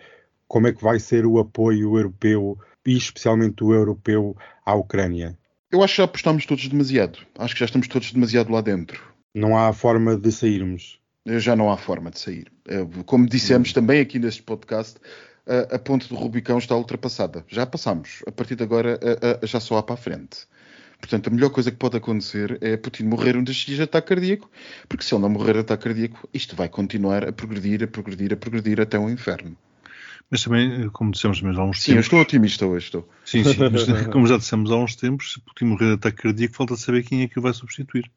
[0.48, 5.38] como é que vai ser o apoio europeu, e especialmente o europeu, à Ucrânia?
[5.72, 7.20] Eu acho que já apostamos todos demasiado.
[7.38, 9.02] Acho que já estamos todos demasiado lá dentro.
[9.34, 11.00] Não há forma de sairmos.
[11.26, 12.52] Já não há forma de sair.
[13.06, 13.74] Como dissemos hum.
[13.74, 15.00] também aqui neste podcast,
[15.48, 17.46] a, a ponte do Rubicão está ultrapassada.
[17.48, 18.22] Já passamos.
[18.28, 19.00] A partir de agora
[19.44, 20.40] já só há para a frente.
[21.02, 24.10] Portanto, a melhor coisa que pode acontecer é Putin morrer um destes dias de ataque
[24.10, 24.50] cardíaco,
[24.88, 28.32] porque se ele não morrer de ataque cardíaco, isto vai continuar a progredir, a progredir,
[28.32, 29.58] a progredir até o inferno.
[30.30, 32.06] Mas também, como dissemos mesmo há uns sim, tempos...
[32.06, 33.10] Sim, eu estou otimista hoje, estou.
[33.26, 36.56] Sim, sim, mas como já dissemos há uns tempos, se Putin morrer de ataque cardíaco,
[36.56, 38.10] falta saber quem é que o vai substituir.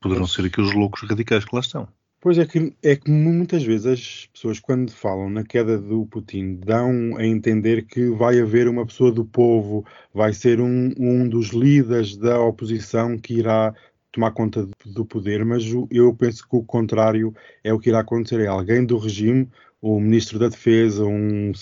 [0.00, 1.88] Poderão ser aqueles loucos radicais que lá estão.
[2.24, 6.54] Pois é que, é que muitas vezes as pessoas, quando falam na queda do Putin,
[6.54, 11.48] dão a entender que vai haver uma pessoa do povo, vai ser um, um dos
[11.48, 13.74] líderes da oposição que irá
[14.10, 18.40] tomar conta do poder, mas eu penso que o contrário é o que irá acontecer.
[18.40, 19.46] É alguém do regime,
[19.82, 21.52] o ministro da Defesa, um,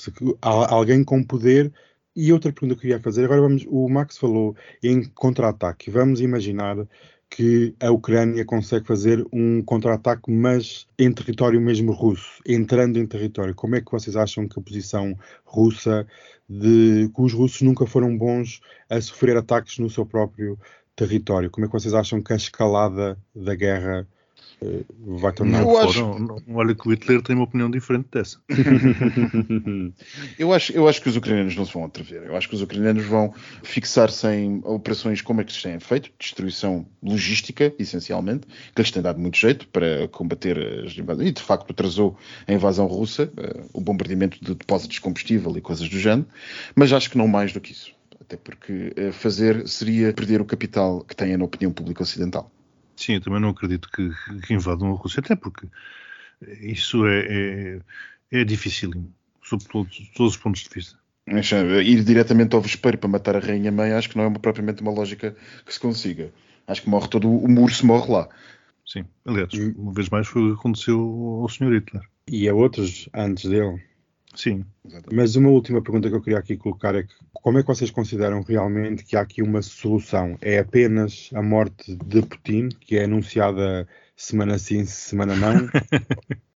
[0.40, 1.72] alguém com poder.
[2.14, 5.90] E outra pergunta que eu queria fazer, agora vamos, o Max falou em contra-ataque.
[5.90, 6.76] Vamos imaginar
[7.34, 13.54] que a Ucrânia consegue fazer um contra-ataque, mas em território mesmo russo, entrando em território.
[13.54, 16.06] Como é que vocês acham que a posição russa,
[16.46, 20.58] de que os russos nunca foram bons a sofrer ataques no seu próprio
[20.94, 21.50] território?
[21.50, 24.06] Como é que vocês acham que a escalada da guerra
[25.00, 25.62] vai tornar.
[25.62, 28.38] Não, Eu acho- não, não, olha que o Hitler tem uma opinião diferente dessa.
[30.38, 32.22] Eu acho, eu acho que os ucranianos não se vão atrever.
[32.24, 36.10] Eu acho que os ucranianos vão fixar-se em operações como é que se têm feito,
[36.18, 41.28] destruição logística, essencialmente, que lhes tem dado muito jeito para combater as invasões.
[41.28, 45.60] E, de facto, atrasou a invasão russa, eh, o bombardeamento de depósitos de combustível e
[45.60, 46.26] coisas do género,
[46.74, 47.92] mas acho que não mais do que isso.
[48.20, 52.50] Até porque eh, fazer seria perder o capital que têm na opinião pública ocidental.
[53.02, 54.10] Sim, eu também não acredito que,
[54.46, 55.66] que invadam a Rússia, até porque
[56.60, 57.26] isso é,
[58.30, 59.12] é, é dificílimo,
[59.42, 60.98] sob todos, todos os pontos de vista.
[61.26, 64.82] Eh, Ir diretamente ao vespeiro para matar a rainha-mãe acho que não é uma- propriamente
[64.82, 66.32] uma lógica que se consiga.
[66.66, 68.28] Acho que morre todo o o urso morre lá.
[68.86, 70.98] Sim, aliás, uma vez mais foi o que aconteceu
[71.42, 71.72] ao Sr.
[71.74, 72.02] Hitler.
[72.28, 73.80] e a outros antes dele.
[74.34, 75.14] Sim, Exatamente.
[75.14, 77.90] Mas uma última pergunta que eu queria aqui colocar é que como é que vocês
[77.90, 80.36] consideram realmente que há aqui uma solução?
[80.40, 85.52] É apenas a morte de Putin, que é anunciada semana sim, semana não?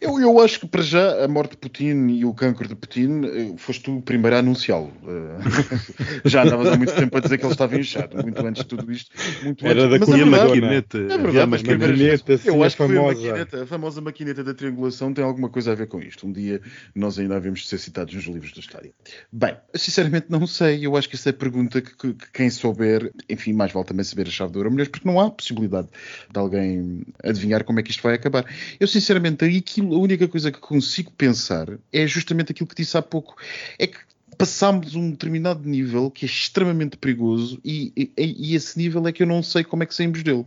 [0.00, 3.22] Eu, eu acho que para já a morte de Putin e o cancro de Putin
[3.24, 4.92] eh, foste tu o primeiro a anunciá-lo.
[5.06, 8.68] Eh, já andavas há muito tempo a dizer que ele estava inchado, muito antes de
[8.68, 9.10] tudo isto.
[9.42, 10.00] Muito Era antes.
[10.00, 10.98] da Mas verdade- Maquineta.
[10.98, 12.38] É verdade, a mas maquineta.
[12.38, 13.14] sim, eu acho que foi a, famosa.
[13.28, 16.26] maquineta, a famosa maquineta da triangulação tem alguma coisa a ver com isto.
[16.26, 16.60] Um dia
[16.94, 18.90] nós ainda havemos de ser citados nos livros da história.
[19.32, 20.84] Bem, sinceramente não sei.
[20.86, 23.86] Eu acho que essa é a pergunta que, que- que quem souber, enfim, mais vale
[23.86, 25.88] também saber a chave de ouro, mulheres, porque não há possibilidade
[26.32, 28.44] de alguém adivinhar como é que isto vai acabar.
[28.78, 33.02] Eu sinceramente, aquilo, a única coisa que consigo pensar é justamente aquilo que disse há
[33.02, 33.36] pouco.
[33.78, 33.98] É que
[34.36, 39.22] passámos um determinado nível que é extremamente perigoso e, e- e esse nível é que
[39.22, 40.44] eu não sei como é que saímos dele.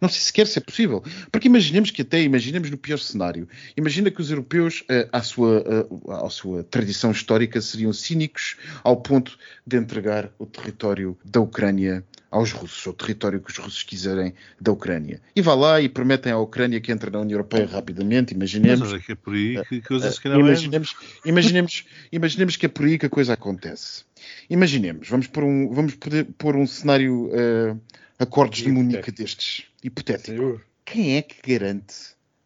[0.00, 1.02] Não sei sequer se é possível.
[1.32, 5.64] Porque imaginemos que até, imaginemos no pior cenário, imagina que os europeus, eh, à, sua,
[5.66, 5.86] eh,
[6.24, 12.52] à sua tradição histórica, seriam cínicos ao ponto de entregar o território da Ucrânia aos
[12.52, 15.18] russos, ou o território que os russos quiserem da Ucrânia.
[15.34, 18.92] E vá lá e prometem à Ucrânia que entra na União Europeia rapidamente, Mas imaginemos.
[18.92, 22.56] olha que é por aí que a coisa se Uh, calhar vai- imaginemos, imaginemos, imaginemos
[22.56, 24.04] que é por aí que a coisa acontece.
[24.48, 27.80] Imaginemos, vamos pôr um, vamos poder pôr um cenário uh,
[28.18, 28.70] acordes de.
[28.72, 30.26] Munique destes, hipotético.
[30.28, 30.60] Saiu.
[30.84, 31.94] Quem é que garante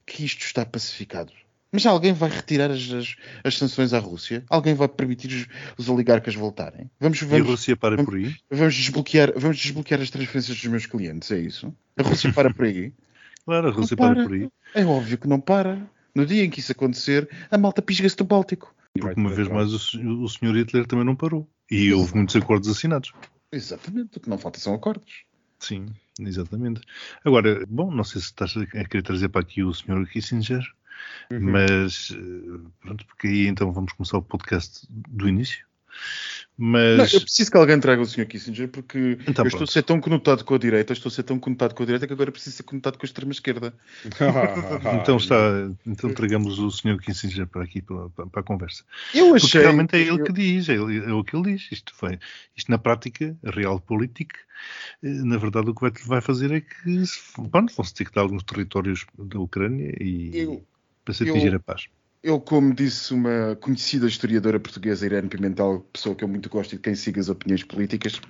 [0.07, 1.33] que isto está pacificado?
[1.75, 4.45] Mas alguém vai retirar as, as, as sanções à Rússia?
[4.51, 5.47] Alguém vai permitir os,
[5.79, 6.91] os oligarcas voltarem?
[7.01, 8.35] Vamos, E a vamos, Rússia para por aí?
[8.51, 11.73] vamos, desbloquear, vamos desbloquear as transferências dos meus clientes, é isso?
[11.97, 12.93] A Rússia para por aí?
[13.45, 14.25] Claro, a Rússia para para.
[14.25, 14.49] por aí.
[14.73, 15.83] É óbvio que não para.
[16.15, 18.73] No dia em que isso acontecer, a malta pisga-se do Báltico.
[18.95, 20.55] E Porque uma vez mais o, senhor- o Sr.
[20.59, 21.49] Hitler também não parou.
[21.73, 23.13] E houve muitos acordos assinados.
[23.51, 25.25] Exatamente, o que não falta são acordos.
[25.59, 25.87] Sim,
[26.21, 26.83] exatamente.
[27.25, 30.07] Agora, bom, não sei se estás a querer trazer para aqui o Sr.
[30.11, 30.63] Kissinger,
[31.33, 31.41] Uhum.
[31.51, 35.67] mas eh, pronto, porque aí então vamos começar o podcast do início.
[36.63, 38.25] Não, Mas eu preciso que alguém traga o Sr.
[38.25, 39.73] Kissinger porque Então eu estou a pronto.
[39.73, 42.13] ser tão conotado com a direita, estou a ser tão conotado com a direita que
[42.13, 43.75] agora preciso ser conotado com a extrema-esquerda.
[45.03, 45.35] então está,
[45.85, 46.99] então tragamos o Sr.
[47.01, 48.85] Kissinger para aqui para, para- para a conversa.
[49.13, 49.61] Eu Porque achei.
[49.63, 51.69] realmente é ele eu- que diz, é, ele- é o que ele diz.
[51.73, 52.17] Isto, foi,
[52.57, 54.33] isto na prática, a realpolitik,
[55.03, 57.19] eh, na verdade o que vai, vai fazer é que se-
[57.51, 60.65] pronto, vão-se ter que dar alguns territórios da Ucrânia e Eu-
[61.05, 61.87] para se eu- atingir a paz.
[62.25, 66.77] Eu, como disse uma conhecida historiadora portuguesa, Irene Pimentel, pessoa que eu muito gosto e
[66.77, 68.21] de quem siga as opiniões políticas,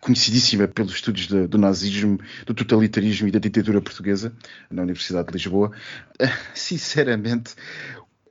[0.00, 4.34] conhecidíssima pelos estudos de- do nazismo, do totalitarismo e da ditadura portuguesa,
[4.70, 5.72] na Universidade de Lisboa,
[6.54, 7.54] sinceramente,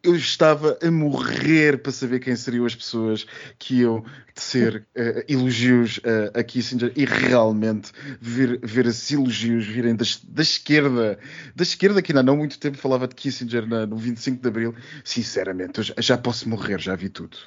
[0.07, 3.25] eu estava a morrer para saber quem seriam as pessoas
[3.59, 7.91] que iam tecer eh, elogios eh, a Kissinger e realmente
[8.21, 11.19] ver, ver esses elogios virem da esquerda,
[11.55, 14.47] da esquerda que ainda há não muito tempo falava de Kissinger na- no 25 de
[14.47, 14.75] Abril.
[15.03, 17.37] Sinceramente, já posso morrer, já vi tudo.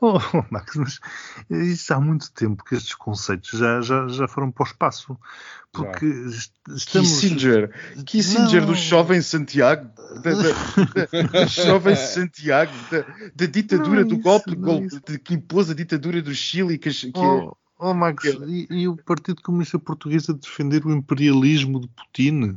[0.00, 1.00] Oh, Max, mas
[1.50, 5.18] isso há muito tempo que estes conceitos já, já, já foram para o espaço.
[5.72, 7.08] Porque est- estamos.
[7.20, 7.70] Kissinger,
[8.06, 8.68] Kissinger Não.
[8.68, 9.90] do jovem Santiago,
[10.22, 14.54] da, da- da- do jovem Santiago, da, da ditadura, Não é do isso, golpe, é
[14.54, 18.66] golpe de- que impôs a ditadura do Chile, que, que é- Oh, oh, Max, e,
[18.70, 22.56] e o Partido Comunista Português a defender o imperialismo de Putin?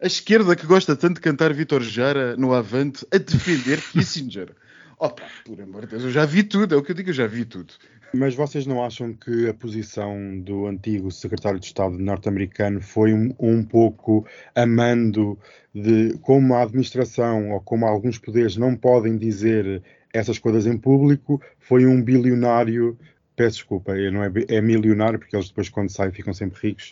[0.00, 4.54] a esquerda que gosta tanto de cantar Vitor Jara no Avante a defender Kissinger.
[4.98, 7.14] Opa, por amor de Deus, eu já vi tudo, é o que eu digo, eu
[7.14, 7.74] já vi tudo.
[8.14, 13.34] Mas vocês não acham que a posição do antigo secretário de Estado norte-americano foi um,
[13.38, 15.38] um pouco amando
[15.74, 19.82] de como a administração ou como alguns poderes não podem dizer
[20.14, 21.42] essas coisas em público?
[21.58, 22.98] Foi um bilionário.
[23.34, 26.90] Peço desculpa, não é, é milionário, porque eles depois, quando saem, ficam sempre ricos.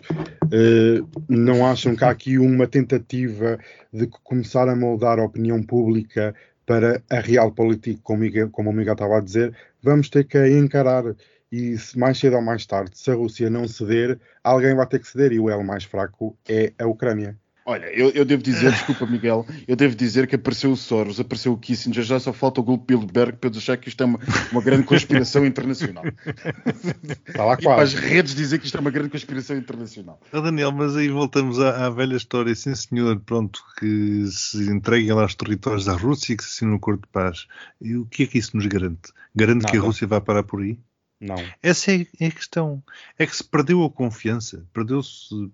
[0.52, 3.58] Eh, não acham que há aqui uma tentativa
[3.90, 6.34] de começar a moldar a opinião pública
[6.66, 11.04] para a real política, como, como o Miguel estava a dizer, vamos ter que encarar.
[11.52, 14.98] E se mais cedo ou mais tarde, se a Rússia não ceder, alguém vai ter
[14.98, 15.32] que ceder.
[15.32, 17.38] E o elo mais fraco é a Ucrânia.
[17.66, 21.52] Olha, eu, eu devo dizer, desculpa Miguel, eu devo dizer que apareceu o Soros, apareceu
[21.52, 24.20] o Kissinger, já só falta o Grupo Bilderberg para eu achar que isto é uma,
[24.50, 26.12] uma grande conspiração internacional.
[27.26, 27.96] Está lá E para as quase.
[27.96, 30.20] redes dizer que isto é uma grande conspiração internacional.
[30.32, 35.12] Ah, Daniel, mas aí voltamos à, à velha história, sim senhor, pronto, que se entreguem
[35.12, 37.46] lá os territórios da Rússia e que se assine um acordo de paz.
[37.80, 39.12] E o que é que isso nos garante?
[39.34, 39.86] Garante que a Nada.
[39.86, 40.78] Rússia vai parar por aí?
[41.24, 41.36] Não.
[41.62, 42.82] Essa é, é a questão.
[43.18, 45.50] É que se perdeu a confiança, perdeu-se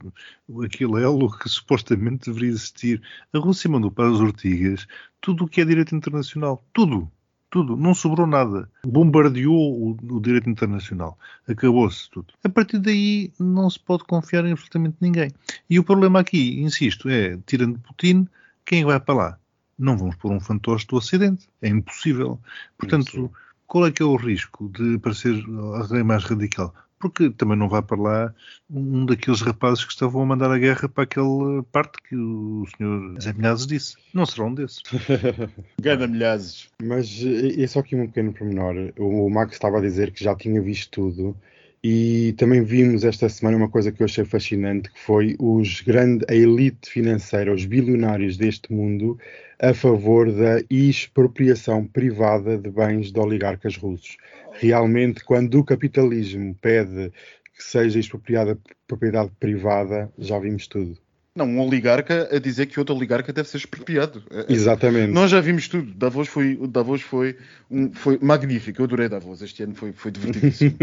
[0.65, 3.01] aquele elo que supostamente deveria existir.
[3.33, 4.89] A Rússia mandou para as ortigas
[5.21, 6.65] tudo o que é direito internacional.
[6.73, 7.09] Tudo.
[7.49, 7.77] Tudo.
[7.77, 8.69] Não sobrou nada.
[8.85, 11.17] Bombardeou o, o direito internacional.
[11.49, 12.35] Acabou-se tudo.
[12.43, 15.31] A partir daí não se pode confiar em absolutamente ninguém.
[15.69, 18.27] E o problema aqui, insisto, é, tirando Putin,
[18.65, 19.39] quem vai para lá?
[19.79, 21.49] Não vamos pôr um fantoche do Ocidente.
[21.63, 22.41] É impossível.
[22.77, 23.31] Portanto, Sim.
[23.71, 26.75] Qual é que é o risco de parecer alguém mais radical?
[26.99, 28.35] Porque também não vai para lá
[28.69, 33.21] um daqueles rapazes que estavam a mandar a guerra para aquela parte que o senhor
[33.23, 33.97] Zé Milhazes disse.
[34.13, 34.83] Não será um desses.
[35.81, 36.69] Gana milhares.
[36.83, 38.93] Mas eh, é só aqui um pequeno pormenor.
[38.99, 41.37] O Max estava a dizer que já tinha visto tudo.
[41.83, 46.27] E também vimos esta semana uma coisa que eu achei fascinante, que foi os grande,
[46.29, 49.19] a elite financeira, os bilionários deste mundo,
[49.59, 54.19] a favor da expropriação privada de bens de oligarcas russos.
[54.53, 57.11] Realmente, quando o capitalismo pede
[57.57, 60.99] que seja expropriada propriedade privada, já vimos tudo.
[61.35, 64.23] Não, um oligarca a dizer que outro oligarca deve ser expropriado.
[64.49, 65.13] Exatamente.
[65.13, 65.93] Nós já vimos tudo.
[65.95, 67.37] Davos foi, o Davos foi,
[67.71, 68.81] um, foi magnífico.
[68.81, 69.41] Eu adorei Davos.
[69.41, 70.77] Este ano foi, foi divertidíssimo.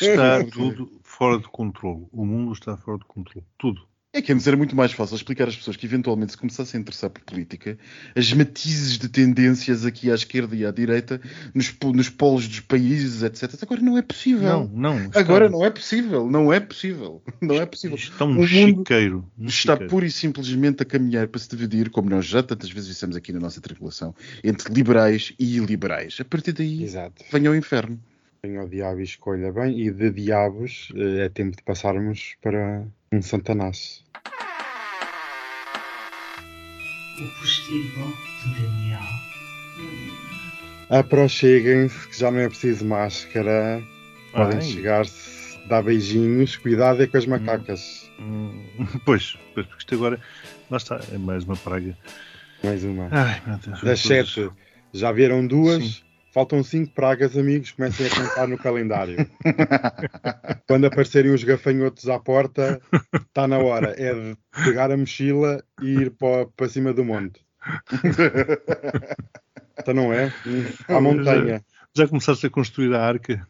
[0.00, 2.06] Está tudo fora de controle.
[2.12, 3.44] O mundo está fora de controle.
[3.58, 3.82] Tudo.
[4.14, 6.82] É que antes era muito mais fácil explicar às pessoas que eventualmente se começassem a
[6.82, 7.78] interessar por política,
[8.14, 11.18] as matizes de tendências aqui à esquerda e à direita,
[11.54, 13.50] nos, nos polos dos países, etc.
[13.62, 14.68] Agora não é possível.
[14.70, 15.10] Não, não.
[15.14, 16.28] Agora não é possível.
[16.28, 17.22] Não é possível.
[17.40, 17.96] Não é possível.
[17.96, 19.24] Está um chiqueiro.
[19.38, 19.90] um Está chiqueiro.
[19.90, 23.32] pura e simplesmente a caminhar para se dividir, como nós já tantas vezes dissemos aqui
[23.32, 26.18] na nossa tripulação, entre liberais e iliberais.
[26.20, 27.24] A partir daí, Exato.
[27.32, 27.98] venha ao inferno.
[28.44, 29.80] Venha ao diabo e escolha bem.
[29.80, 34.01] E de diabos eh, é tempo de passarmos para um Santanás.
[37.22, 39.00] O postigo de Daniel.
[40.90, 43.82] Aproxeguem-se, que já não é preciso máscara.
[44.32, 44.64] Podem Ai.
[44.64, 46.56] chegar-se, dar beijinhos.
[46.56, 48.10] Cuidado é com as macacas.
[48.18, 48.66] Hum,
[49.04, 50.20] Pois, pois, porque isto agora.
[50.70, 51.96] Lá está, é mais uma praga.
[52.62, 53.08] Mais uma.
[53.10, 53.80] Ai, meu Deus.
[53.82, 54.50] Das sete,
[54.92, 55.82] já vieram duas.
[55.82, 56.11] Sim.
[56.32, 57.72] Faltam cinco pragas, amigos.
[57.72, 59.16] Comecem a contar no calendário.
[60.66, 62.80] Quando aparecerem os gafanhotos à porta,
[63.14, 63.94] está na hora.
[63.98, 67.44] É de pegar a mochila e ir para, para cima do monte.
[69.78, 70.32] Então não é?
[70.86, 71.64] À montanha.
[71.96, 73.46] Já começaste a construir a arca?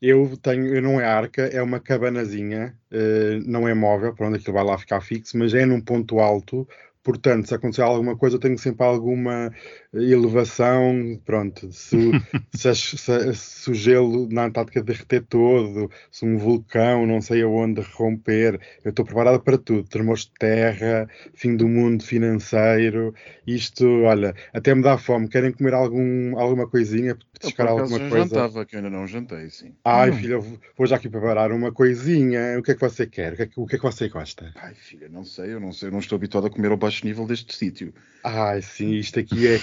[0.00, 4.54] Eu tenho, não é arca, é uma cabanazinha, eh, não é móvel, para onde aquilo
[4.54, 6.68] vai lá ficar fixo, mas é num ponto alto.
[7.08, 9.50] Portanto, se acontecer alguma coisa, eu tenho sempre alguma
[9.94, 11.18] elevação.
[11.24, 12.16] Pronto, se, o-
[12.54, 17.80] se, se- se o gelo na Antártica derreter todo, se um vulcão, não sei aonde,
[17.80, 19.88] romper, eu estou preparado para tudo.
[19.88, 23.14] Tremores de terra, fim do mundo financeiro.
[23.46, 25.28] Isto, olha, até me dá fome.
[25.28, 27.16] Querem comer algum, alguma coisinha?
[27.40, 28.34] Pescar alguma coisa?
[28.34, 29.74] jantava, que eu ainda não jantei, sim.
[29.84, 30.12] Ai, Hum.
[30.20, 30.38] filha,
[30.76, 32.58] vou já aqui preparar uma coisinha.
[32.58, 33.32] O que é que você quer?
[33.32, 34.54] O que é que, o que, é que você gosta?
[34.54, 36.97] Ai, filha, não sei, eu não sei, eu não estou habituado a comer ao baixo
[37.04, 37.92] nível deste sítio.
[38.24, 39.60] Ai, sim, isto aqui é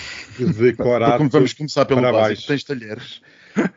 [0.59, 1.15] decorar.
[1.15, 2.29] Então, vamos começar pelo para básico.
[2.29, 2.47] baixo.
[2.47, 3.21] Tens talheres.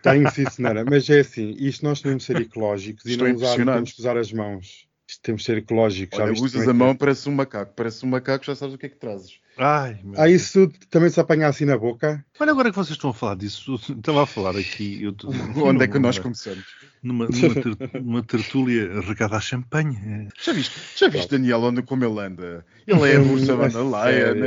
[0.03, 0.85] Tenho, sim, senhora.
[0.85, 3.77] Mas é assim, isto nós temos de ser ecológicos e não usar, impressionado.
[3.79, 4.89] temos que usar as mãos.
[5.09, 6.19] Isto temos de ser ecológicos.
[6.19, 6.73] Olha, viste usas é a que é?
[6.73, 7.73] mão, parece um macaco.
[7.75, 9.41] Parece um macaco, já sabes o que é que trazes.
[9.59, 12.25] Ai, meu Ah, isso também se apanha assim na boca?
[12.39, 15.03] Olha, agora que vocês estão a falar disso, estava a falar aqui.
[15.03, 16.65] Eu, tô- Onde é que nós começamos?
[17.03, 19.97] Numa, numa, ter- numa tertúlia regada a champanhe.
[19.97, 22.65] É, Já viste, já viste Daniel onde como ele anda?
[22.87, 24.45] Ele é a Russa Van der Leyen,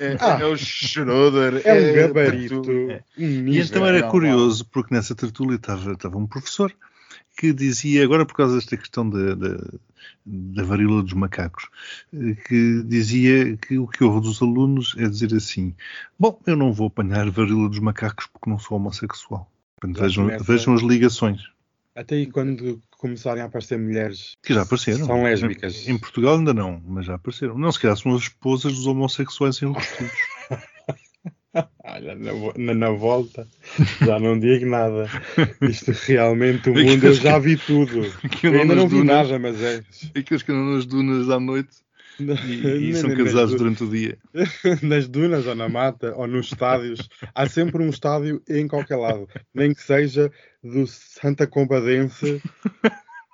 [0.00, 0.38] é, é, Ah.
[0.40, 2.62] é o Schroeder, É um gabarito.
[2.90, 3.02] É.
[3.18, 6.72] E então era não, curioso, porque nessa tertúlia estava, estava um professor
[7.36, 9.56] que dizia, agora por causa desta questão da, da,
[10.24, 11.68] da varíola dos macacos,
[12.12, 15.74] eh, que dizia que o que houve dos alunos é dizer assim:
[16.18, 19.50] Bom, eu não vou apanhar varíola dos macacos porque não sou homossexual.
[19.80, 21.42] Portanto, vejam, vejam as ligações.
[21.94, 25.06] Até aí quando começarem a aparecer mulheres Que já apareceram.
[25.06, 25.86] São lésbicas.
[25.86, 27.56] Em Portugal ainda não, mas já apareceram.
[27.56, 30.12] Não, se calhar são as esposas dos homossexuais enrustidos.
[31.84, 33.46] Olha, na, na- volta,
[34.04, 35.08] já não digo nada.
[35.62, 38.04] Isto realmente, o mundo, eu já vi tudo.
[38.42, 39.82] Eu ainda não vi dunas- nada, mas é.
[40.16, 41.84] Aqueles que andam nas dunas à noite
[42.18, 42.22] e,
[42.90, 44.18] e são casados durante o dia.
[44.82, 47.08] nas dunas ou na mata ou nos estádios.
[47.34, 49.28] Há sempre um estádio em qualquer lado.
[49.54, 50.30] Nem que seja
[50.62, 52.40] do Santa Combadense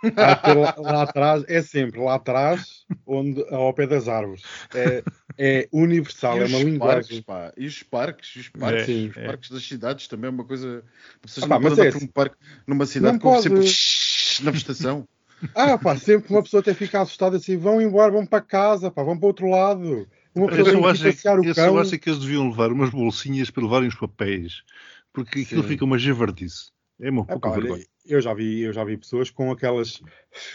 [0.03, 4.43] ter lá, lá atrás, é sempre lá atrás, onde, ao pé das árvores.
[4.75, 5.03] É,
[5.43, 7.23] é universal, E é os uma parques, linguagem.
[7.23, 9.27] pá, e os parques, e os parques, Sim, os é.
[9.27, 10.85] parques das cidades também é uma coisa.
[11.23, 12.07] Vocês Ah, não pá, mas podem é andar por assim.
[12.07, 12.37] um parque
[12.67, 13.43] numa cidade Não pode.
[13.43, 13.65] sempre
[14.45, 15.09] na vegetação.
[15.55, 18.91] Ah, pá, sempre que uma pessoa até fica assustada assim, vão embora, vão para casa,
[18.91, 20.07] pá, vão para o outro lado.
[20.35, 21.79] Uma pessoa Eu só que acho, é passear o eu cão.
[21.79, 24.63] acho é que eles deviam levar umas bolsinhas para levarem os papéis.
[25.13, 25.69] Porque aquilo Sim.
[25.69, 26.71] fica uma javardice.
[27.01, 27.85] É uma Ah, pouca pá, olha, vergonha.
[28.05, 30.03] eu já vi, eu já vi pessoas com aquelas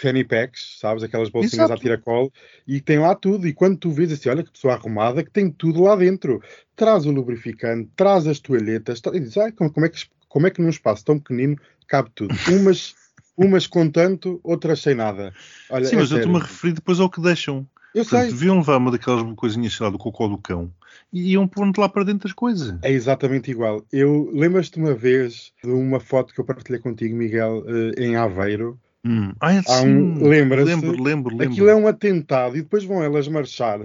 [0.01, 1.79] fanny packs, sabes, aquelas bolsinhas Exato.
[1.79, 2.31] a tiracolo
[2.67, 3.47] e tem lá tudo.
[3.47, 6.41] E quando tu vês assim, olha que pessoa arrumada que tem tudo lá dentro,
[6.75, 10.47] traz o lubrificante, traz as toalhetas, tra- e diz, "Ai, como, como é que, como
[10.47, 11.55] é que num espaço tão pequenino
[11.87, 12.29] cabe tudo?
[12.61, 12.95] Umas,
[13.37, 15.33] umas com tanto, outras sem nada.
[15.69, 16.53] Olha, Sim, é mas eu estou-me a sério.
[16.53, 17.67] referir depois ao que deixam.
[17.95, 18.31] Eu Portanto, sei.
[18.33, 20.69] deviam levar uma daquelas coisinhas, sei lá, do cocó do cão
[21.13, 22.77] e iam pondo lá para dentro as coisas.
[22.81, 23.85] É exatamente igual.
[23.89, 28.77] Eu lembras-te uma vez de uma foto que eu partilhei contigo, Miguel, eh, em Aveiro.
[29.05, 29.31] Hum.
[29.39, 30.65] Ah, é um- lembra-se?
[30.65, 31.53] Lembro, lembro, lembro.
[31.53, 33.79] Aquilo é um atentado e depois vão elas marchar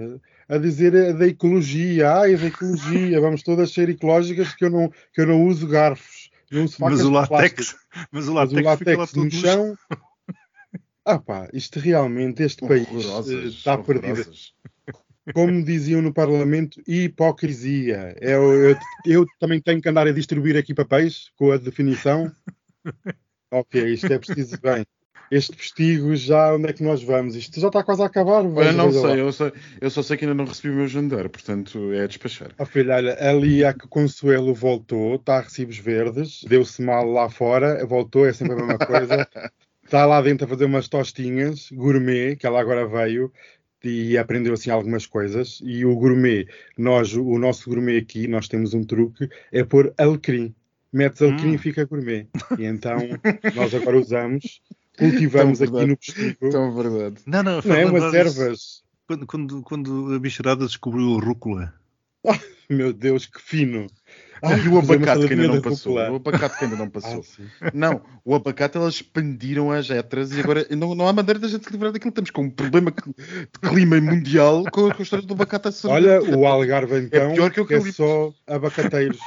[0.49, 4.89] a dizer eh, da ecologia, ai, da ecologia, vamos todas ser ecológicas que eu não,
[5.13, 7.75] que eu não uso garfos, não uso mas o látex,
[8.11, 9.77] mas o Mas látex, o fica lá látex todo no chão.
[11.05, 14.11] Ah pá, isto realmente, este país eh, Horrorosas, está perdido.
[14.11, 14.53] horrorosas.
[15.33, 18.15] Como diziam no Parlamento, hipocrisia.
[18.19, 22.31] Eu, eu, eu também tenho que andar a distribuir aqui papéis com a definição.
[23.51, 24.85] Ok, isto é preciso bem.
[25.29, 27.35] Este postigo já, onde é que nós vamos?
[27.35, 28.43] Isto já está quase a acabar.
[28.43, 31.29] Eu não sei, eu, sei, eu só sei que ainda não recebi o meu jantar,
[31.29, 32.51] portanto é a despachar.
[32.57, 37.29] Ah, filha, olha, ali a que Consuelo voltou, está a recibos verdes, deu-se mal lá
[37.29, 39.27] fora, voltou, é sempre a mesma coisa.
[39.91, 43.29] Está lá dentro a fazer umas tostinhas, gourmet, que ela agora veio
[43.83, 45.59] e aprendeu assim algumas coisas.
[45.65, 50.55] E o gourmet, nós, o nosso gourmet aqui, nós temos um truque, é pôr alecrim.
[50.93, 51.55] Metes alecrim Hum.
[51.55, 52.25] e fica gourmet.
[52.57, 52.99] E então
[53.53, 54.61] nós agora usamos,
[54.97, 56.37] cultivamos Tão aqui no postigo.
[56.41, 57.15] Então, verdade.
[57.25, 58.83] Não, não, Não é umas ervas.
[59.05, 61.73] Quando, quando, quando a bicharada descobriu a rúcula.
[62.69, 63.87] Meu Deus, que fino.
[64.43, 65.93] Ah, e o abacate que ainda não passou.
[65.93, 66.11] rúcula.
[66.11, 67.21] O abacate que ainda não Ah, passou.
[67.21, 67.43] sim.
[67.75, 71.63] Não, o abacate elas expandiram as etras e agora não, não há maneira da gente
[71.63, 72.09] se livrar daquilo.
[72.09, 75.89] Estamos com um problema de clima mundial com a história do abacate a ser.
[75.89, 79.19] Olha, o Algarve então pior que o é só abacateiros.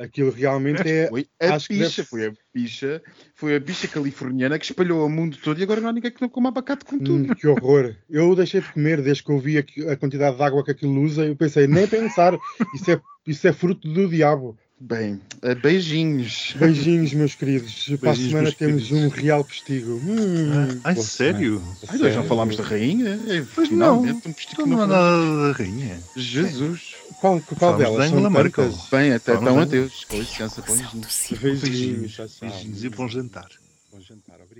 [0.00, 1.08] Aquilo realmente é.
[1.08, 3.02] Foi a acho que foi a bicha,
[3.34, 6.20] foi a bicha californiana que espalhou o mundo todo e agora não há ninguém que
[6.20, 7.30] não coma abacate com tudo.
[7.30, 7.94] Hum, que horror.
[8.10, 11.00] Eu deixei de comer desde que eu vi a, a quantidade de água que aquilo
[11.00, 11.24] usa.
[11.24, 12.36] Eu pensei, nem pensar,
[12.74, 14.58] isso é, isso é fruto do diabo.
[14.80, 16.54] Bem, eh, beijinhos.
[16.56, 17.84] Beijinhos, meus queridos.
[18.00, 18.90] Para a Beijinhos, semana temos queridos.
[18.92, 19.90] um real postigo.
[20.04, 21.62] Hum, Ai, boa sério?
[21.88, 23.18] Ai, nós já falámos da rainha?
[23.26, 24.02] É, Pois não.
[24.02, 26.00] finalmente um postigo Então não há nada da rainha.
[26.16, 26.94] Jesus.
[27.20, 28.10] Qual, qual Falamos delas?
[28.10, 28.88] São tantas.
[28.88, 30.04] Bem, até então adeus.
[30.04, 31.28] Com licença, beijinhos.
[31.42, 32.16] Beijinhos.
[32.40, 33.48] Beijinhos e bom jantar.
[33.92, 34.57] Bom jantar, obrigado.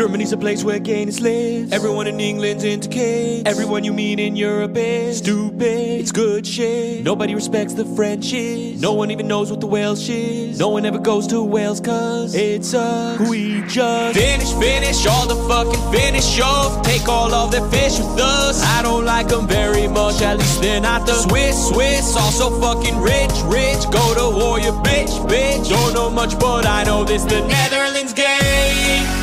[0.00, 1.72] Germany's a place where gayness lives.
[1.72, 3.42] Everyone in England's into kids.
[3.44, 6.00] Everyone you meet in Europe is stupid.
[6.00, 7.04] It's good shit.
[7.04, 8.80] Nobody respects the Frenchies.
[8.80, 10.58] No one even knows what the Welsh is.
[10.58, 13.28] No one ever goes to Wales cause it sucks.
[13.28, 16.82] We just finish, finish all the fucking finish off.
[16.82, 18.62] Take all of their fish with us.
[18.62, 20.22] I don't like them very much.
[20.22, 22.16] At least they're not the Swiss, Swiss.
[22.16, 23.84] Also fucking rich, rich.
[23.92, 25.68] Go to war, you bitch, bitch.
[25.68, 27.24] Don't know much, but I know this.
[27.24, 29.19] The Netherlands gay.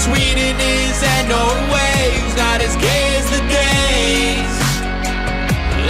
[0.00, 4.56] Sweden is and Norway's not as gay as the Danes.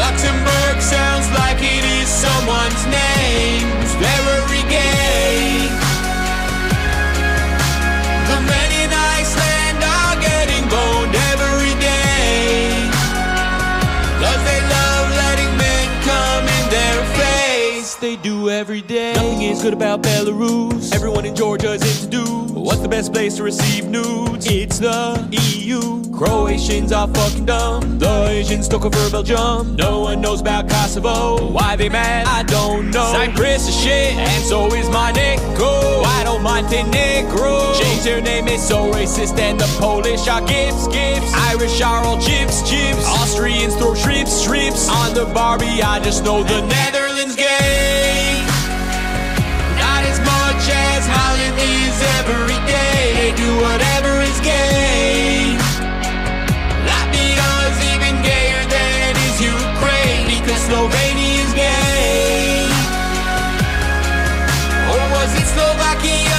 [0.03, 5.71] Luxembourg sounds like it is someone's name who's very gay.
[8.31, 12.91] The men in Iceland are getting boned every day.
[14.19, 17.95] Cause they love letting men come in their face.
[17.95, 19.20] They do every day.
[19.51, 20.95] Is good about Belarus.
[20.95, 22.53] Everyone in Georgia is into dudes.
[22.53, 24.47] What's the best place to receive nudes?
[24.47, 26.05] It's the EU.
[26.13, 27.99] Croatians are fucking dumb.
[27.99, 29.75] The Asians took over Belgium.
[29.75, 31.51] No one knows about Kosovo.
[31.51, 32.29] Why they mad?
[32.29, 33.11] I don't know.
[33.11, 36.03] Cyprus is shit, and so is Monaco.
[36.05, 37.75] I don't Montenegro.
[37.75, 39.37] Change their name, it's so racist.
[39.37, 41.33] And the Polish are gips, gips.
[41.51, 43.05] Irish are all chips, chips.
[43.05, 44.89] Austrians throw shrimps, shrimps.
[44.89, 46.90] On the Barbie, I just know the Netherlands
[51.31, 53.33] as Holland is every day.
[53.37, 55.57] Do whatever is gay.
[56.87, 62.67] Latvia's even gayer than is Ukraine because Slovenia is gay.
[64.91, 66.30] Or was it Slovakia?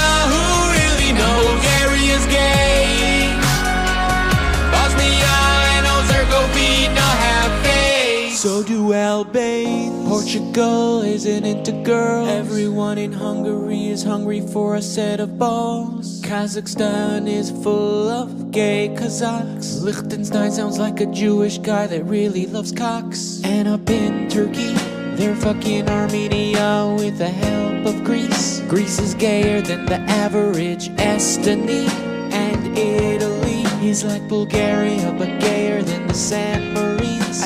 [10.31, 12.29] Portugal isn't into girls.
[12.29, 16.21] Everyone in Hungary is hungry for a set of balls.
[16.21, 19.83] Kazakhstan is full of gay Kazakhs.
[19.83, 23.41] Liechtenstein sounds like a Jewish guy that really loves cocks.
[23.43, 24.71] And up in Turkey,
[25.17, 28.61] they're fucking Armenia with the help of Greece.
[28.69, 31.89] Greece is gayer than the average Estonia.
[32.31, 36.90] And Italy is like Bulgaria, but gayer than the San Marines.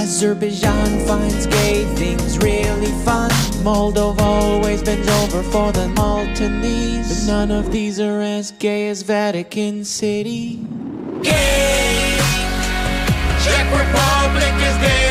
[0.05, 3.27] Azerbaijan finds gay things really fun.
[3.63, 7.25] Moldova always bends over for the Maltese.
[7.25, 10.57] But none of these are as gay as Vatican City.
[11.23, 12.19] Gay!
[13.43, 15.04] Czech Republic is gayer